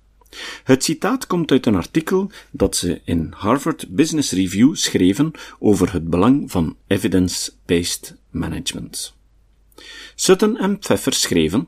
Het 0.63 0.83
citaat 0.83 1.27
komt 1.27 1.51
uit 1.51 1.65
een 1.65 1.75
artikel 1.75 2.31
dat 2.51 2.75
ze 2.75 3.01
in 3.03 3.33
Harvard 3.35 3.85
Business 3.89 4.31
Review 4.31 4.75
schreven 4.75 5.31
over 5.59 5.93
het 5.93 6.09
belang 6.09 6.51
van 6.51 6.75
evidence-based 6.87 8.15
management. 8.29 9.13
Sutton 10.15 10.57
en 10.57 10.79
Pfeffer 10.79 11.13
schreven 11.13 11.67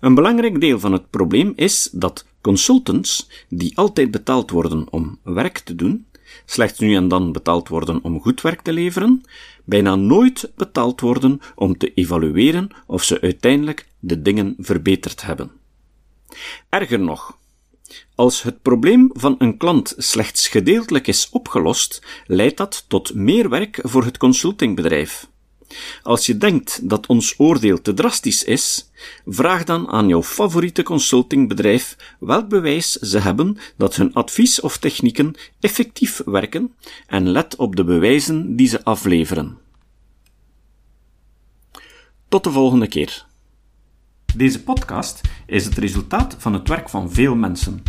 een 0.00 0.14
belangrijk 0.14 0.60
deel 0.60 0.80
van 0.80 0.92
het 0.92 1.10
probleem 1.10 1.52
is 1.56 1.88
dat 1.92 2.26
consultants, 2.40 3.28
die 3.48 3.76
altijd 3.76 4.10
betaald 4.10 4.50
worden 4.50 4.86
om 4.90 5.18
werk 5.22 5.58
te 5.58 5.74
doen, 5.74 6.06
slechts 6.44 6.78
nu 6.78 6.94
en 6.94 7.08
dan 7.08 7.32
betaald 7.32 7.68
worden 7.68 8.02
om 8.02 8.20
goed 8.20 8.40
werk 8.40 8.60
te 8.60 8.72
leveren, 8.72 9.22
bijna 9.64 9.94
nooit 9.94 10.52
betaald 10.56 11.00
worden 11.00 11.40
om 11.54 11.78
te 11.78 11.94
evalueren 11.94 12.70
of 12.86 13.02
ze 13.02 13.20
uiteindelijk 13.20 13.86
de 13.98 14.22
dingen 14.22 14.54
verbeterd 14.58 15.22
hebben. 15.22 15.50
Erger 16.68 17.00
nog, 17.00 17.38
als 18.14 18.42
het 18.42 18.62
probleem 18.62 19.10
van 19.12 19.34
een 19.38 19.56
klant 19.56 19.94
slechts 19.96 20.48
gedeeltelijk 20.48 21.06
is 21.06 21.28
opgelost, 21.30 22.02
leidt 22.26 22.56
dat 22.56 22.84
tot 22.88 23.14
meer 23.14 23.48
werk 23.48 23.78
voor 23.82 24.04
het 24.04 24.18
consultingbedrijf. 24.18 25.30
Als 26.02 26.26
je 26.26 26.36
denkt 26.36 26.88
dat 26.88 27.06
ons 27.06 27.34
oordeel 27.38 27.82
te 27.82 27.94
drastisch 27.94 28.44
is, 28.44 28.90
vraag 29.26 29.64
dan 29.64 29.88
aan 29.88 30.08
jouw 30.08 30.22
favoriete 30.22 30.82
consultingbedrijf 30.82 31.96
welk 32.20 32.48
bewijs 32.48 32.92
ze 32.92 33.18
hebben 33.18 33.56
dat 33.76 33.96
hun 33.96 34.14
advies 34.14 34.60
of 34.60 34.78
technieken 34.78 35.34
effectief 35.60 36.22
werken 36.24 36.74
en 37.06 37.28
let 37.28 37.56
op 37.56 37.76
de 37.76 37.84
bewijzen 37.84 38.56
die 38.56 38.68
ze 38.68 38.84
afleveren. 38.84 39.58
Tot 42.28 42.44
de 42.44 42.50
volgende 42.50 42.88
keer. 42.88 43.26
Deze 44.36 44.62
podcast 44.62 45.20
is 45.46 45.64
het 45.64 45.78
resultaat 45.78 46.36
van 46.38 46.52
het 46.52 46.68
werk 46.68 46.88
van 46.88 47.12
veel 47.12 47.34
mensen. 47.34 47.82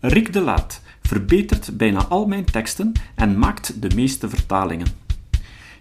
Rick 0.00 0.32
de 0.32 0.40
Laat 0.40 0.80
verbetert 1.02 1.76
bijna 1.76 2.06
al 2.06 2.26
mijn 2.26 2.44
teksten 2.44 2.92
en 3.14 3.38
maakt 3.38 3.82
de 3.82 3.94
meeste 3.94 4.28
vertalingen. 4.28 5.03